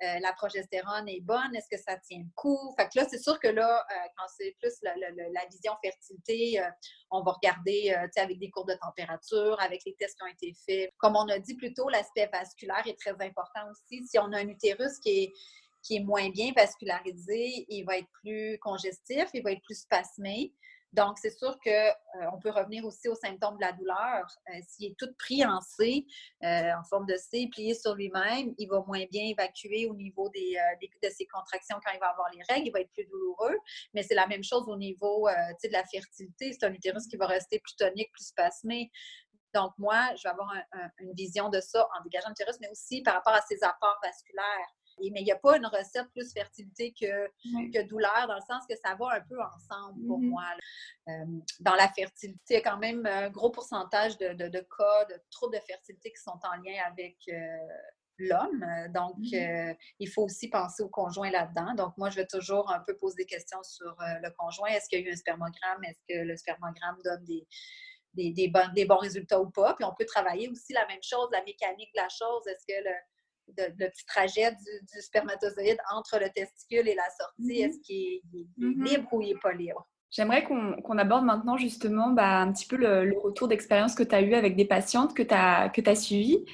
euh, 0.04 0.20
la 0.20 0.34
progestérone 0.34 1.08
est 1.08 1.22
bonne? 1.22 1.56
Est-ce 1.56 1.70
que 1.72 1.82
ça 1.82 1.98
tient 1.98 2.20
le 2.20 2.30
coup? 2.36 2.76
Fait 2.78 2.86
que 2.89 3.00
là, 3.00 3.08
c'est 3.10 3.18
sûr 3.18 3.39
que 3.39 3.48
là, 3.48 3.80
euh, 3.80 3.96
quand 4.18 4.26
c'est 4.38 4.54
plus 4.60 4.74
la, 4.84 5.46
vision 5.50 5.72
fertilité, 5.82 6.60
euh, 6.60 6.70
on 7.12 7.24
va 7.24 7.32
regarder 7.32 7.96
avec 8.18 8.38
des 8.38 8.50
courbes 8.50 8.70
de 8.70 8.78
température, 8.78 9.60
avec 9.62 9.82
les 9.86 9.96
tests 9.96 10.18
qui 10.18 10.24
ont 10.24 10.34
été 10.34 10.54
faits. 10.65 10.91
Comme 10.98 11.15
on 11.15 11.28
a 11.30 11.39
dit 11.39 11.56
plus 11.56 11.74
tôt, 11.74 11.88
l'aspect 11.89 12.30
vasculaire 12.32 12.86
est 12.86 13.00
très 13.00 13.15
important 13.26 13.62
aussi. 13.72 14.06
Si 14.06 14.20
on 14.20 14.34
a 14.34 14.39
un 14.39 14.50
utérus 14.50 15.00
qui 15.00 15.24
est 15.24 15.34
qui 15.82 15.98
est 15.98 16.04
moins 16.04 16.32
bien 16.32 16.52
vascularisé, 16.56 17.68
il 17.70 17.84
va 17.84 18.00
être 18.00 18.10
plus 18.24 18.58
congestif, 18.58 19.26
il 19.36 19.44
va 19.44 19.52
être 19.52 19.62
plus 19.62 19.82
spasmé. 19.82 20.52
Donc, 20.95 21.19
c'est 21.19 21.38
sûr 21.38 21.60
qu'on 21.60 21.69
euh, 21.69 22.38
peut 22.41 22.51
revenir 22.51 22.86
aussi 22.86 23.10
aux 23.10 23.15
symptômes 23.15 23.58
de 23.58 23.62
la 23.62 23.73
douleur. 23.73 24.25
Euh, 24.49 24.60
s'il 24.65 24.91
est 24.91 24.95
tout 24.97 25.13
pris 25.19 25.45
en 25.45 25.60
C, 25.60 26.05
euh, 26.41 26.71
en 26.71 26.84
forme 26.86 27.05
de 27.05 27.17
C, 27.17 27.49
plié 27.51 27.73
sur 27.73 27.95
lui-même, 27.95 28.53
il 28.58 28.67
va 28.69 28.81
moins 28.88 29.03
bien 29.12 29.23
évacuer 29.25 29.88
au 29.88 29.93
niveau 29.93 30.29
des, 30.29 30.58
de 31.03 31.10
ses 31.10 31.27
contractions 31.27 31.77
quand 31.84 31.91
il 31.93 31.99
va 31.99 32.08
avoir 32.08 32.29
les 32.34 32.41
règles. 32.47 32.67
Il 32.67 32.71
va 32.71 32.79
être 32.79 32.93
plus 32.93 33.05
douloureux. 33.08 33.58
Mais 33.93 34.03
c'est 34.03 34.15
la 34.15 34.25
même 34.27 34.43
chose 34.43 34.63
au 34.67 34.77
niveau 34.77 35.27
de 35.27 35.71
la 35.71 35.84
fertilité. 35.84 36.53
C'est 36.53 36.65
un 36.65 36.73
utérus 36.73 37.08
qui 37.08 37.17
va 37.17 37.27
rester 37.27 37.60
plus 37.60 37.75
tonique, 37.75 38.12
plus 38.13 38.27
spasmé. 38.27 38.89
Donc, 39.53 39.73
moi, 39.77 40.13
je 40.15 40.23
vais 40.23 40.29
avoir 40.29 40.53
une 40.99 41.13
vision 41.13 41.49
de 41.49 41.60
ça 41.60 41.88
en 41.97 42.03
dégageant 42.03 42.29
l'utérus, 42.29 42.55
mais 42.62 42.69
aussi 42.69 43.01
par 43.01 43.15
rapport 43.15 43.34
à 43.34 43.41
ses 43.41 43.62
apports 43.63 43.99
vasculaires 44.01 44.73
mais 44.99 45.21
il 45.21 45.23
n'y 45.23 45.31
a 45.31 45.38
pas 45.38 45.58
une 45.58 45.65
recette 45.65 46.10
plus 46.12 46.31
fertilité 46.34 46.93
que, 46.99 47.27
que, 47.71 47.88
douleur, 47.88 48.27
dans 48.27 48.36
le 48.36 48.41
sens 48.41 48.63
que 48.69 48.75
ça 48.75 48.95
va 48.95 49.15
un 49.15 49.21
peu 49.21 49.38
ensemble 49.41 50.05
pour 50.08 50.19
mm-hmm. 50.19 50.29
moi. 50.29 50.45
Euh, 51.10 51.25
dans 51.60 51.75
la 51.75 51.89
fertilité, 51.89 52.39
il 52.49 52.53
y 52.53 52.58
a 52.58 52.62
quand 52.62 52.77
même 52.77 53.05
un 53.05 53.29
gros 53.29 53.51
pourcentage 53.51 54.17
de, 54.17 54.34
de, 54.34 54.60
cas 54.60 55.05
de 55.05 55.21
troubles 55.31 55.55
de 55.55 55.62
fertilité 55.62 56.12
qui 56.12 56.21
sont 56.21 56.39
en 56.43 56.55
lien 56.63 56.81
avec, 56.88 57.17
euh, 57.29 57.58
l'homme. 58.17 58.65
Donc, 58.93 59.17
mmh 59.17 59.75
il 59.99 60.10
faut 60.10 60.23
aussi 60.23 60.49
penser 60.49 60.84
au 60.84 60.89
conjoint 60.89 61.29
là-dedans. 61.31 61.73
Donc, 61.75 61.97
moi, 61.97 62.10
je 62.10 62.15
vais 62.15 62.27
toujours 62.27 62.71
un 62.71 62.79
peu 62.79 62.95
poser 62.95 63.17
des 63.17 63.25
questions 63.25 63.62
sur 63.63 63.95
le 63.99 64.29
conjoint. 64.38 64.69
Est-ce 64.69 64.88
qu'il 64.88 65.01
y 65.01 65.03
a 65.03 65.10
eu 65.10 65.12
un 65.12 65.15
spermogramme? 65.15 65.84
Est-ce 65.84 65.99
que 66.08 66.23
le 66.23 66.36
spermogramme 66.38 66.97
donne 67.03 67.23
des, 67.25 67.45
des, 68.13 68.31
des, 68.31 68.86
bons, 68.86 68.97
résultats 68.97 69.41
ou 69.41 69.49
pas? 69.49 69.73
Puis, 69.73 69.84
on 69.86 69.93
peut 69.93 70.05
travailler 70.05 70.49
aussi 70.49 70.73
la 70.73 70.86
même 70.88 71.03
chose, 71.03 71.27
la 71.31 71.43
mécanique 71.43 71.91
de 71.93 72.01
la 72.01 72.10
chose. 72.10 72.47
Est-ce 72.47 72.65
que 72.65 72.84
le, 72.84 72.95
petit 73.53 74.05
trajet 74.05 74.51
du, 74.51 75.01
spermatozoïde 75.01 75.77
entre 75.93 76.19
le 76.19 76.29
testicule 76.29 76.88
et 76.88 76.95
la 76.95 77.10
sortie, 77.17 77.62
mmh 77.62 77.65
est-ce 77.65 77.79
qu'il 77.81 78.21
est, 78.34 78.47
mmh 78.58 78.84
libre 78.84 79.13
ou 79.13 79.21
il 79.21 79.34
n'est 79.34 79.39
pas 79.39 79.53
libre? 79.53 79.88
J'aimerais 80.12 80.43
qu'on 80.43 80.97
aborde 80.97 81.25
maintenant 81.25 81.58
justement 81.58 82.12
bah, 82.12 82.39
un 82.39 82.53
petit 82.53 82.67
peu 82.67 82.77
le, 82.77 83.13
retour 83.19 83.47
d'expérience 83.47 83.95
que 83.95 84.03
tu 84.03 84.15
as 84.15 84.21
eu 84.21 84.34
avec 84.34 84.55
des 84.55 84.65
patientes 84.65 85.13
que 85.13 85.23
tu 85.23 85.34
as, 85.34 85.69
que 85.69 85.81
as 85.89 85.95
suivies. 85.95 86.45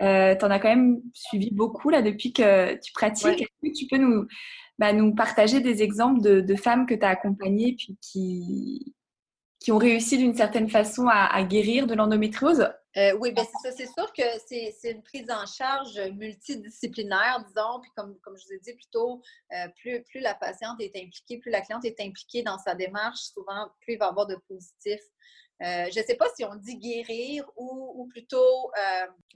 Euh, 0.00 0.34
tu 0.34 0.44
en 0.44 0.50
as 0.50 0.58
quand 0.58 0.70
même 0.70 1.02
suivi 1.12 1.50
beaucoup 1.50 1.90
là 1.90 2.00
depuis 2.00 2.32
que 2.32 2.74
tu 2.80 2.92
pratiques. 2.92 3.42
Est-ce 3.42 3.68
que 3.68 3.78
tu 3.78 3.86
peux 3.86 3.98
nous, 3.98 4.26
bah, 4.78 4.94
nous 4.94 5.14
partager 5.14 5.60
des 5.60 5.82
exemples 5.82 6.22
de, 6.22 6.56
femmes 6.56 6.86
que 6.86 6.94
tu 6.94 7.04
as 7.04 7.10
accompagnées 7.10 7.76
puis 7.76 7.98
qui, 8.00 8.94
qui 9.60 9.72
ont 9.72 9.78
réussi 9.78 10.16
d'une 10.16 10.34
certaine 10.34 10.70
façon 10.70 11.06
à, 11.08 11.42
guérir 11.44 11.86
de 11.86 11.94
l'endométriose? 11.94 12.66
Euh, 12.96 13.12
oui, 13.20 13.30
bien 13.30 13.44
c'est 13.44 13.70
ça. 13.70 13.76
C'est 13.76 13.92
sûr 13.92 14.12
que 14.12 14.22
c'est 14.48 14.90
une 14.90 15.02
prise 15.02 15.30
en 15.30 15.46
charge 15.46 16.00
multidisciplinaire, 16.16 17.44
disons. 17.46 17.80
Puis 17.82 17.90
comme, 17.94 18.18
comme 18.20 18.36
je 18.36 18.46
vous 18.46 18.52
ai 18.54 18.58
dit 18.58 18.72
plus 18.72 18.88
tôt, 18.90 19.22
euh, 19.52 19.68
plus, 19.76 20.02
plus 20.04 20.20
la 20.20 20.34
patiente 20.34 20.80
est 20.80 20.96
impliquée, 20.96 21.38
plus 21.38 21.50
la 21.50 21.60
cliente 21.60 21.84
est 21.84 22.00
impliquée 22.00 22.42
dans 22.42 22.58
sa 22.58 22.74
démarche, 22.74 23.20
souvent 23.20 23.68
plus 23.80 23.94
il 23.94 23.98
va 23.98 24.06
y 24.06 24.08
avoir 24.08 24.26
de 24.26 24.36
positifs. 24.48 25.04
Euh, 25.62 25.90
je 25.92 26.00
ne 26.00 26.04
sais 26.06 26.14
pas 26.14 26.26
si 26.34 26.42
on 26.42 26.54
dit 26.54 26.78
guérir 26.78 27.44
ou, 27.54 28.08
plutôt 28.10 28.72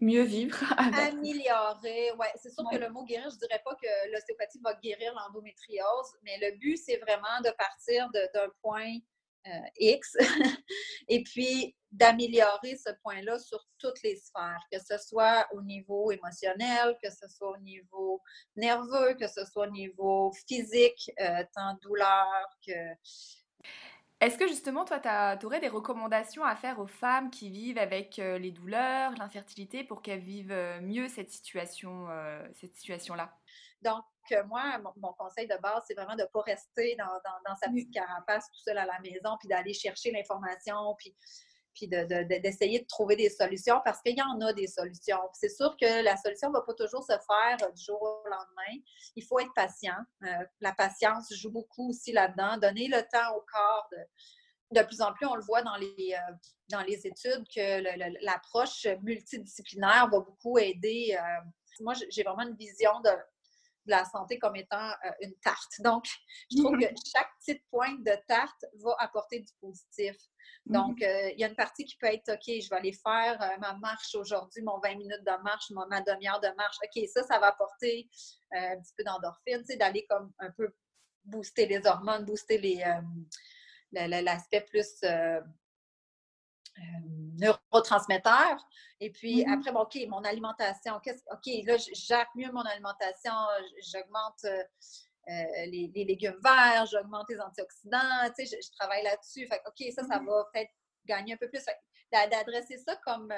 mieux 0.01 0.23
vivre. 0.23 0.59
Améliorer. 0.79 2.13
Ouais, 2.19 2.33
c'est 2.43 2.51
sûr 2.51 2.65
que 2.73 2.79
le 2.79 2.89
mot 2.89 3.05
guérir, 3.05 3.29
je 3.29 3.35
ne 3.35 3.41
dirais 3.41 3.61
pas 3.63 3.75
que 3.75 4.11
l'ostéopathie 4.11 4.59
va 4.65 4.73
guérir 4.83 5.13
l'endométriose, 5.15 6.17
mais 6.23 6.39
le 6.41 6.57
but, 6.57 6.79
c'est 6.79 6.97
vraiment 6.97 7.43
de 7.45 7.51
partir 7.51 8.09
d'un 8.11 8.49
point 8.63 8.97
X, 9.79 10.17
et 11.09 11.23
puis 11.23 11.75
d'améliorer 11.95 12.77
ce 12.77 12.91
point-là 13.03 13.39
sur 13.39 13.65
toutes 13.79 14.03
les 14.03 14.17
sphères, 14.17 14.63
que 14.71 14.79
ce 14.79 14.99
soit 14.99 15.47
au 15.53 15.63
niveau 15.63 16.11
émotionnel, 16.11 16.97
que 17.03 17.11
ce 17.11 17.29
soit 17.29 17.51
au 17.51 17.59
niveau 17.59 18.21
nerveux, 18.57 19.15
que 19.15 19.29
ce 19.29 19.45
soit 19.45 19.69
au 19.69 19.71
niveau 19.71 20.33
physique, 20.49 21.11
euh, 21.21 21.45
tant 21.55 21.79
douleur 21.83 22.49
que... 22.67 22.73
Est-ce 24.21 24.39
que 24.39 24.49
justement, 24.49 24.85
toi, 24.85 25.01
tu 25.37 25.47
aurais 25.47 25.61
des 25.61 25.69
recommandations 25.69 26.45
à 26.45 26.57
faire 26.57 26.79
aux 26.81 26.87
femmes 26.87 27.31
qui 27.31 27.51
vivent 27.51 27.79
avec 27.79 28.19
euh, 28.19 28.39
les 28.39 28.53
douleurs, 28.53 29.13
l'infertilité, 29.19 29.85
pour 29.85 30.03
qu'elles 30.03 30.21
vivent 30.21 30.57
mieux 30.81 31.09
cette 31.09 31.31
situation, 31.31 32.09
cette 32.55 32.75
situation-là? 32.75 33.37
Donc, 33.85 34.05
moi, 34.49 34.81
mon, 34.97 35.12
conseil 35.12 35.47
de 35.47 35.57
base, 35.61 35.83
c'est 35.87 35.94
vraiment 35.94 36.16
de 36.16 36.23
ne 36.23 36.29
pas 36.33 36.40
rester 36.40 36.97
dans, 36.97 37.55
sa 37.57 37.68
petite 37.68 37.92
carapace 37.92 38.47
tout 38.47 38.61
seul 38.66 38.79
à 38.79 38.87
la 38.87 38.99
maison, 39.01 39.37
puis 39.38 39.49
d'aller 39.49 39.75
chercher 39.75 40.11
l'information, 40.11 40.94
puis, 40.99 41.14
puis 41.75 41.88
d'essayer 41.88 42.81
de, 42.81 42.87
trouver 42.87 43.16
des 43.16 43.29
solutions 43.29 43.81
parce 43.85 44.01
qu'il 44.01 44.16
y 44.16 44.23
en 44.23 44.40
a 44.40 44.53
des 44.53 44.66
solutions. 44.66 45.18
C'est 45.35 45.49
sûr 45.49 45.77
que 45.81 46.03
la 46.03 46.16
solution 46.16 46.49
ne 46.49 46.55
va 46.55 46.62
pas 46.62 46.75
toujours 46.75 47.03
se 47.03 47.12
faire 47.12 47.68
euh, 47.68 47.70
du 47.73 47.83
jour 47.83 48.01
au 48.01 48.29
lendemain. 48.29 48.81
Il 49.16 49.25
faut 49.25 49.38
être 49.40 49.53
patient. 49.55 49.99
Euh, 50.23 50.29
la 50.61 50.73
patience 50.73 51.33
joue 51.35 51.51
beaucoup 51.51 51.90
aussi 51.90 52.12
là-dedans. 52.12 52.57
Donner 52.59 52.88
le 52.88 53.03
temps 53.03 53.37
au 53.37 53.44
corps 53.53 53.88
de, 54.70 54.83
plus 54.83 55.01
en 55.03 55.12
plus, 55.12 55.27
on 55.27 55.35
le 55.35 55.42
voit 55.42 55.62
dans 55.62 55.77
les, 55.77 56.14
euh, 56.14 56.35
dans 56.68 56.83
les 56.83 57.07
études 57.07 57.44
que 57.55 58.25
l'approche 58.25 58.87
multidisciplinaire 59.03 60.09
va 60.11 60.20
beaucoup 60.20 60.59
aider. 60.59 61.16
moi, 61.81 61.92
j'ai 62.11 62.23
vraiment 62.23 62.42
une 62.42 62.57
vision 62.57 63.01
de 63.01 63.11
de 63.11 63.34
la 63.87 64.05
santé 64.05 64.38
comme 64.38 64.57
étant 64.57 64.90
euh, 64.90 65.11
une 65.20 65.35
tarte. 65.37 65.81
Donc, 65.81 66.05
je 66.51 66.59
trouve 66.59 66.79
que 66.79 66.87
chaque 66.87 67.29
petite 67.38 67.62
pointe 67.70 68.03
de 68.05 68.16
tarte 68.27 68.64
va 68.83 68.97
apporter 68.99 69.40
du 69.40 69.53
positif. 69.61 70.16
Donc, 70.66 70.99
mhm. 71.01 71.07
euh, 71.07 71.31
il 71.33 71.40
y 71.40 71.44
a 71.44 71.49
une 71.49 71.57
partie 71.57 71.85
qui 71.85 71.97
peut 71.97 72.07
être, 72.07 72.33
OK, 72.33 72.42
je 72.47 72.68
vais 72.68 72.77
aller 72.77 72.92
faire 72.92 73.40
euh, 73.42 73.59
ma 73.61 73.75
marche 73.75 74.14
aujourd'hui, 74.14 74.62
mon 74.62 74.79
20 74.81 74.97
minutes 74.97 75.25
de 75.25 75.42
marche, 75.42 75.70
ma 75.70 76.01
demi-heure 76.01 76.40
de 76.40 76.49
marche. 76.57 76.77
OK, 76.83 77.07
ça, 77.09 77.23
ça 77.23 77.38
va 77.38 77.49
apporter 77.49 78.09
un 78.53 78.81
petit 78.81 78.94
peu 78.97 79.05
d'endorphine, 79.05 79.61
tu 79.61 79.66
sais, 79.66 79.77
d'aller 79.77 80.07
comme 80.09 80.33
un 80.38 80.51
peu 80.53 80.75
booster 81.25 81.66
les 81.66 81.87
hormones, 81.87 82.25
booster 82.25 82.59
les 82.59 82.85
l'aspect 83.94 84.62
plus 84.62 84.88
euh, 85.05 85.40
neurotransmetteurs. 87.39 88.67
Et 89.01 89.11
puis 89.11 89.43
mm-hmm. 89.43 89.59
après, 89.59 89.73
bon, 89.73 89.81
OK, 89.81 89.99
mon 90.09 90.25
alimentation, 90.25 90.97
OK, 90.97 91.47
là, 91.65 91.77
j'aide 91.77 92.27
mieux 92.35 92.51
mon 92.53 92.63
alimentation, 92.63 93.33
j'augmente 93.93 94.45
euh, 94.45 94.63
euh, 95.29 95.67
les, 95.67 95.91
légumes 95.95 96.39
verts, 96.43 96.87
j'augmente 96.87 97.27
les 97.29 97.41
antioxydants, 97.41 98.31
tu 98.37 98.47
sais, 98.47 98.59
je, 98.63 98.71
travaille 98.79 99.03
là-dessus. 99.03 99.47
Fait 99.47 99.61
OK, 99.67 99.93
ça, 99.93 100.05
ça 100.05 100.19
mm-hmm. 100.19 100.27
va 100.27 100.45
peut-être 100.53 100.71
gagner 101.05 101.35
un 101.35 101.37
peu 101.37 101.49
plus. 101.49 101.65
D'adresser 102.13 102.79
ça 102.79 102.95
comme 103.05 103.33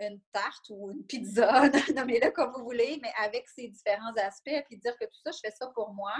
une 0.00 0.20
tarte 0.32 0.68
ou 0.70 0.90
une 0.90 1.04
pizza, 1.04 1.62
nommez-le 1.94 2.30
comme 2.30 2.52
vous 2.52 2.64
voulez, 2.64 2.98
mais 3.02 3.12
avec 3.22 3.48
ces 3.48 3.68
différents 3.68 4.14
aspects, 4.16 4.64
puis 4.66 4.78
dire 4.78 4.96
que 4.98 5.04
tout 5.04 5.20
ça, 5.24 5.30
je 5.30 5.38
fais 5.42 5.50
ça 5.50 5.68
pour 5.74 5.92
moi. 5.92 6.14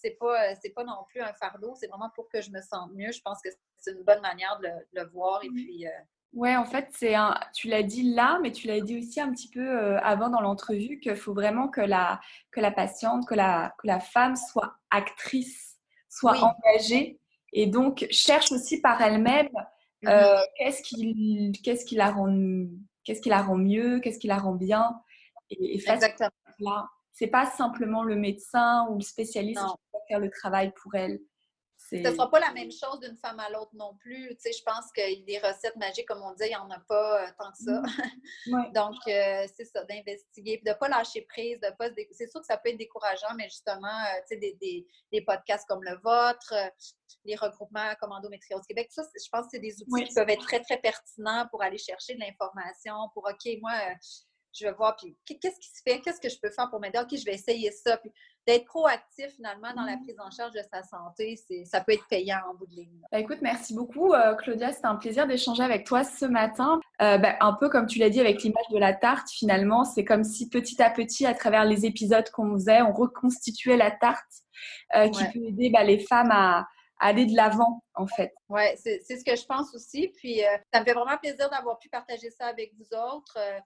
C'est 0.00 0.16
pas, 0.18 0.54
c'est 0.56 0.70
pas 0.70 0.84
non 0.84 1.04
plus 1.08 1.20
un 1.20 1.32
fardeau, 1.32 1.74
c'est 1.74 1.86
vraiment 1.86 2.10
pour 2.14 2.28
que 2.28 2.40
je 2.40 2.50
me 2.50 2.60
sente 2.60 2.92
mieux. 2.94 3.12
Je 3.12 3.20
pense 3.22 3.40
que 3.42 3.48
c'est 3.78 3.92
une 3.92 4.02
bonne 4.02 4.20
manière 4.20 4.58
de 4.60 4.68
le, 4.92 5.08
voir. 5.08 5.42
Et 5.44 5.48
puis. 5.48 5.86
Euh, 5.86 5.90
ouais, 6.34 6.56
en 6.56 6.64
fait, 6.64 6.88
c'est 6.92 7.14
un. 7.14 7.38
Tu 7.54 7.68
l'as 7.68 7.82
dit 7.82 8.14
là, 8.14 8.38
mais 8.42 8.52
tu 8.52 8.66
l'as 8.66 8.80
dit 8.80 8.98
aussi 8.98 9.20
un 9.20 9.32
petit 9.32 9.48
peu 9.48 9.66
euh, 9.66 9.98
avant 10.00 10.28
dans 10.28 10.40
l'entrevue 10.40 11.00
qu'il 11.00 11.16
faut 11.16 11.34
vraiment 11.34 11.68
que 11.68 11.80
la 11.80 12.20
que 12.50 12.60
la 12.60 12.70
patiente, 12.70 13.26
que 13.26 13.34
la 13.34 13.74
que 13.78 13.86
la 13.86 14.00
femme 14.00 14.36
soit 14.36 14.76
actrice, 14.90 15.76
soit 16.08 16.36
engagée, 16.38 17.18
et 17.52 17.66
donc 17.66 18.06
cherche 18.10 18.52
aussi 18.52 18.80
par 18.80 19.00
elle-même 19.00 19.48
mmh 20.02 20.08
euh, 20.08 20.38
qu'est-ce 20.58 20.82
qui 20.82 21.52
qu'est-ce 21.64 21.86
qui 21.86 21.94
la 21.94 22.10
rend 22.10 22.66
qu'est-ce 23.02 23.22
qui 23.22 23.30
la 23.30 23.42
rend 23.42 23.56
mieux, 23.56 23.98
qu'est-ce 24.00 24.18
qui 24.18 24.26
la 24.26 24.36
rend 24.36 24.54
bien, 24.54 25.00
et, 25.50 25.76
et 25.76 25.90
Exactement. 25.90 26.30
Là, 26.58 26.88
c'est 27.16 27.26
pas 27.28 27.46
simplement 27.46 28.02
le 28.02 28.14
médecin 28.14 28.86
ou 28.90 28.96
le 28.96 29.02
spécialiste 29.02 29.60
qui 29.60 29.85
faire 30.08 30.20
le 30.20 30.30
travail 30.30 30.72
pour 30.82 30.94
elle. 30.94 31.20
Ce 31.78 31.96
ne 31.96 32.10
sera 32.10 32.30
pas 32.30 32.40
la 32.40 32.52
même 32.52 32.72
chose 32.72 32.98
d'une 33.00 33.16
femme 33.16 33.38
à 33.38 33.48
l'autre 33.50 33.70
non 33.74 33.94
plus. 34.00 34.28
Tu 34.30 34.36
sais, 34.40 34.52
je 34.52 34.62
pense 34.64 34.86
a 34.96 35.24
des 35.24 35.38
recettes 35.38 35.76
magiques, 35.76 36.06
comme 36.06 36.22
on 36.22 36.32
dit, 36.32 36.44
il 36.44 36.48
n'y 36.48 36.56
en 36.56 36.70
a 36.70 36.80
pas 36.80 37.22
euh, 37.22 37.30
tant 37.38 37.50
que 37.52 37.58
ça. 37.58 37.82
Mmh. 38.46 38.72
Donc, 38.74 38.94
euh, 39.08 39.46
c'est 39.56 39.64
ça, 39.64 39.84
d'investiguer, 39.84 40.60
de 40.64 40.70
ne 40.70 40.74
pas 40.74 40.88
lâcher 40.88 41.22
prise, 41.22 41.58
de 41.60 41.68
pas 41.76 41.88
C'est 42.12 42.30
sûr 42.30 42.40
que 42.40 42.46
ça 42.46 42.56
peut 42.56 42.68
être 42.68 42.76
décourageant, 42.76 43.34
mais 43.36 43.48
justement, 43.48 43.88
euh, 43.88 44.20
tu 44.28 44.34
sais, 44.34 44.36
des, 44.36 44.86
des, 45.12 45.20
podcasts 45.22 45.66
comme 45.66 45.82
le 45.82 45.96
vôtre, 45.96 46.54
les 47.24 47.34
regroupements 47.34 47.94
comme 48.00 48.12
Endométriose 48.12 48.62
Québec, 48.68 48.88
ça, 48.90 49.02
je 49.02 49.28
pense 49.30 49.46
que 49.46 49.50
c'est 49.52 49.58
des 49.58 49.82
outils 49.82 50.04
qui 50.04 50.14
peuvent 50.14 50.28
être 50.28 50.46
très, 50.46 50.60
très 50.60 50.78
pertinents 50.78 51.46
pour 51.50 51.62
aller 51.62 51.78
chercher 51.78 52.14
de 52.14 52.20
l'information, 52.20 52.94
pour, 53.14 53.28
OK, 53.28 53.58
moi, 53.60 53.74
je 54.52 54.66
vais 54.66 54.72
voir, 54.72 54.96
puis 54.96 55.16
qu'est-ce 55.24 55.58
qui 55.58 55.68
se 55.68 55.82
fait, 55.82 56.00
qu'est-ce 56.00 56.20
que 56.20 56.28
je 56.28 56.38
peux 56.40 56.50
faire 56.50 56.70
pour 56.70 56.80
m'aider, 56.80 56.98
OK, 56.98 57.16
je 57.16 57.24
vais 57.24 57.34
essayer 57.34 57.70
ça. 57.72 57.96
Puis 57.98 58.12
d'être 58.46 58.64
proactif 58.66 59.26
finalement 59.34 59.72
dans 59.74 59.82
la 59.82 59.96
mmh. 59.96 60.02
prise 60.02 60.20
en 60.20 60.30
charge 60.30 60.52
de 60.52 60.60
sa 60.72 60.82
santé, 60.82 61.36
ça 61.64 61.80
peut 61.80 61.92
être 61.92 62.06
payant 62.08 62.38
en 62.48 62.54
bout 62.54 62.66
de 62.66 62.76
ligne. 62.76 63.00
Bah, 63.10 63.18
écoute, 63.18 63.38
merci 63.42 63.74
beaucoup 63.74 64.12
euh, 64.12 64.34
Claudia, 64.34 64.72
c'était 64.72 64.86
un 64.86 64.96
plaisir 64.96 65.26
d'échanger 65.26 65.62
avec 65.62 65.84
toi 65.84 66.04
ce 66.04 66.24
matin. 66.24 66.80
Euh, 67.02 67.18
bah, 67.18 67.36
un 67.40 67.54
peu 67.54 67.68
comme 67.68 67.86
tu 67.86 67.98
l'as 67.98 68.10
dit 68.10 68.20
avec 68.20 68.42
l'image 68.42 68.68
de 68.70 68.78
la 68.78 68.94
tarte, 68.94 69.28
finalement, 69.30 69.84
c'est 69.84 70.04
comme 70.04 70.22
si 70.22 70.48
petit 70.48 70.80
à 70.82 70.90
petit, 70.90 71.26
à 71.26 71.34
travers 71.34 71.64
les 71.64 71.86
épisodes 71.86 72.28
qu'on 72.30 72.52
faisait, 72.54 72.82
on 72.82 72.92
reconstituait 72.92 73.76
la 73.76 73.90
tarte 73.90 74.24
euh, 74.94 75.08
qui 75.08 75.24
peut 75.24 75.44
aider 75.44 75.70
bah, 75.70 75.82
les 75.82 75.98
femmes 75.98 76.30
à, 76.30 76.66
aller 76.98 77.26
de 77.26 77.36
l'avant, 77.36 77.82
en 77.94 78.06
fait. 78.06 78.32
Oui, 78.48 78.62
c'est 78.76 79.00
ce 79.02 79.24
que 79.24 79.36
je 79.36 79.44
pense 79.44 79.74
aussi. 79.74 80.08
Puis, 80.16 80.40
ça 80.72 80.80
me 80.80 80.84
fait 80.86 80.94
vraiment 80.94 81.18
plaisir 81.18 81.50
d'avoir 81.50 81.78
pu 81.78 81.90
partager 81.90 82.30
ça 82.30 82.46
avec 82.46 82.72
vous 82.78 82.96
autres. 82.96 83.36
Euh, 83.38 83.58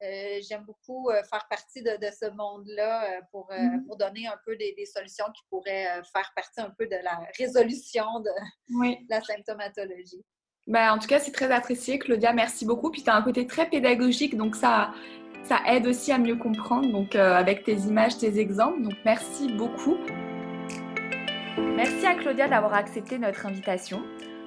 j'aime 0.00 0.64
beaucoup 0.64 1.10
euh, 1.10 1.22
faire 1.30 1.46
partie 1.48 1.82
de, 1.82 1.90
ce 2.18 2.30
monde-là 2.30 3.04
euh, 3.04 3.20
pour, 3.30 3.50
mm-hmm. 3.50 3.86
pour, 3.86 3.96
donner 3.96 4.26
un 4.26 4.38
peu 4.44 4.56
des, 4.56 4.74
solutions 4.86 5.26
qui 5.34 5.42
pourraient 5.50 6.02
faire 6.12 6.32
partie 6.34 6.60
un 6.60 6.70
peu 6.70 6.86
de 6.86 6.96
la 7.02 7.20
résolution 7.38 8.04
de 8.20 8.30
la 9.08 9.20
symptomatologie. 9.20 10.24
Ben, 10.66 10.92
en 10.92 10.98
tout 10.98 11.08
cas, 11.08 11.18
c'est 11.18 11.32
très 11.32 11.50
apprécié, 11.50 11.98
Claudia. 11.98 12.32
Merci 12.32 12.64
beaucoup. 12.64 12.90
Puis 12.90 13.02
tu 13.02 13.10
as 13.10 13.14
un 13.14 13.22
côté 13.22 13.46
très 13.46 13.68
pédagogique, 13.68 14.36
donc 14.36 14.56
ça, 14.56 14.92
ça 15.44 15.60
aide 15.66 15.86
aussi 15.86 16.12
à 16.12 16.18
mieux 16.18 16.36
comprendre, 16.36 16.90
donc 16.90 17.14
avec 17.14 17.64
tes 17.64 17.74
images, 17.74 18.18
tes 18.18 18.38
exemples. 18.38 18.82
Donc 18.82 18.94
merci 19.04 19.48
beaucoup. 19.52 19.96
Merci 21.76 22.06
à 22.06 22.14
Claudia 22.14 22.46
d'avoir 22.46 22.74
accepté 22.74 23.18
notre 23.18 23.46
invitation. 23.46 24.02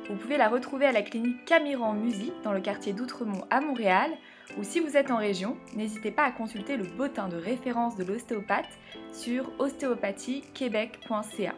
Vous 0.10 0.16
pouvez 0.16 0.38
la 0.38 0.50
retrouver 0.50 0.86
à 0.86 0.92
la 0.92 1.02
clinique 1.02 1.46
Camiran 1.46 1.94
Musique 1.94 2.34
dans 2.44 2.54
le 2.54 2.62
quartier 2.62 2.94
d'Outremont 2.94 3.46
à 3.50 3.62
Montréal 3.62 4.12
ou 4.58 4.64
si 4.64 4.80
vous 4.80 4.98
êtes 4.98 5.12
en 5.12 5.18
région, 5.18 5.58
n'hésitez 5.76 6.12
pas 6.12 6.26
à 6.26 6.32
consulter 6.32 6.78
le 6.78 6.84
bottin 6.86 7.28
de 7.28 7.38
référence 7.38 7.96
de 7.96 8.04
l'ostéopathe 8.04 8.78
sur 9.12 9.52
ostéopathiequebec.ca. 9.60 11.56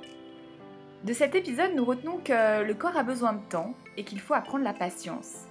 De 1.04 1.13
cet 1.13 1.36
épisode, 1.36 1.76
nous 1.76 1.86
retenons 1.86 2.17
que 2.17 2.63
le 2.63 2.74
corps 2.74 2.98
a 2.98 3.04
besoin 3.04 3.34
de 3.34 3.50
temps 3.50 3.74
et 3.98 4.04
qu'il 4.04 4.19
faut 4.19 4.34
apprendre 4.34 4.63
la 4.63 4.74
patience. 4.74 5.45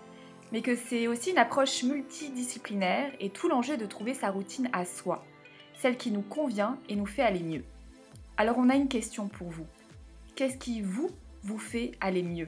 mais 0.55 0.63
que 0.63 0.77
c'est 0.77 1.09
aussi 1.09 1.33
une 1.33 1.39
approche 1.39 1.83
multidisciplinaire 1.83 3.13
et 3.19 3.31
tout 3.31 3.49
l'enjeu 3.49 3.77
de 3.77 3.87
trouver 3.87 4.15
sa 4.15 4.31
routine 4.31 4.69
à 4.73 4.85
soi, 4.85 5.25
celle 5.81 5.97
qui 5.97 6.13
nous 6.13 6.23
convient 6.23 6.79
et 6.89 6.95
nous 6.95 7.07
fait 7.07 7.23
aller 7.23 7.43
mieux. 7.43 7.65
Alors 8.37 8.59
on 8.59 8.71
a 8.71 8.77
une 8.77 8.87
question 8.87 9.27
pour 9.27 9.49
vous. 9.49 9.67
Qu'est-ce 10.37 10.57
qui 10.57 10.81
vous, 10.81 11.11
vous 11.43 11.59
fait 11.59 11.93
aller 12.01 12.23
mieux? 12.23 12.47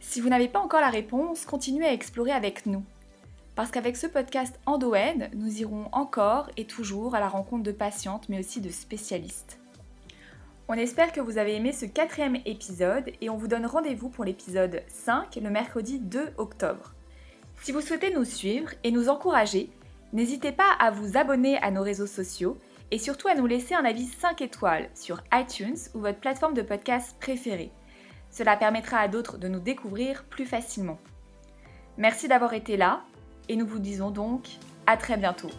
Si 0.00 0.22
vous 0.22 0.30
n'avez 0.30 0.48
pas 0.48 0.60
encore 0.60 0.80
la 0.80 0.88
réponse, 0.88 1.44
continuez 1.44 1.84
à 1.84 1.92
explorer 1.92 2.32
avec 2.32 2.64
nous. 2.64 2.84
Parce 3.56 3.70
qu'avec 3.70 3.96
ce 3.96 4.06
podcast 4.06 4.60
Endoen, 4.66 5.30
nous 5.34 5.62
irons 5.62 5.88
encore 5.92 6.50
et 6.58 6.66
toujours 6.66 7.14
à 7.14 7.20
la 7.20 7.28
rencontre 7.28 7.62
de 7.62 7.72
patientes 7.72 8.28
mais 8.28 8.38
aussi 8.38 8.60
de 8.60 8.68
spécialistes. 8.68 9.58
On 10.68 10.74
espère 10.74 11.10
que 11.10 11.22
vous 11.22 11.38
avez 11.38 11.56
aimé 11.56 11.72
ce 11.72 11.86
quatrième 11.86 12.36
épisode 12.44 13.10
et 13.22 13.30
on 13.30 13.36
vous 13.36 13.48
donne 13.48 13.64
rendez-vous 13.64 14.10
pour 14.10 14.26
l'épisode 14.26 14.82
5 14.88 15.36
le 15.36 15.48
mercredi 15.48 15.98
2 15.98 16.34
octobre. 16.36 16.92
Si 17.62 17.72
vous 17.72 17.80
souhaitez 17.80 18.12
nous 18.12 18.26
suivre 18.26 18.72
et 18.84 18.90
nous 18.90 19.08
encourager, 19.08 19.70
n'hésitez 20.12 20.52
pas 20.52 20.72
à 20.78 20.90
vous 20.90 21.16
abonner 21.16 21.56
à 21.62 21.70
nos 21.70 21.82
réseaux 21.82 22.06
sociaux 22.06 22.58
et 22.90 22.98
surtout 22.98 23.28
à 23.28 23.34
nous 23.34 23.46
laisser 23.46 23.74
un 23.74 23.86
avis 23.86 24.04
5 24.04 24.42
étoiles 24.42 24.90
sur 24.94 25.22
iTunes 25.32 25.78
ou 25.94 26.00
votre 26.00 26.20
plateforme 26.20 26.52
de 26.52 26.60
podcast 26.60 27.16
préférée. 27.20 27.72
Cela 28.30 28.54
permettra 28.58 28.98
à 28.98 29.08
d'autres 29.08 29.38
de 29.38 29.48
nous 29.48 29.60
découvrir 29.60 30.24
plus 30.24 30.44
facilement. 30.44 30.98
Merci 31.96 32.28
d'avoir 32.28 32.52
été 32.52 32.76
là 32.76 33.02
et 33.48 33.56
nous 33.56 33.66
vous 33.66 33.78
disons 33.78 34.10
donc 34.10 34.48
à 34.86 34.96
très 34.96 35.16
bientôt. 35.16 35.50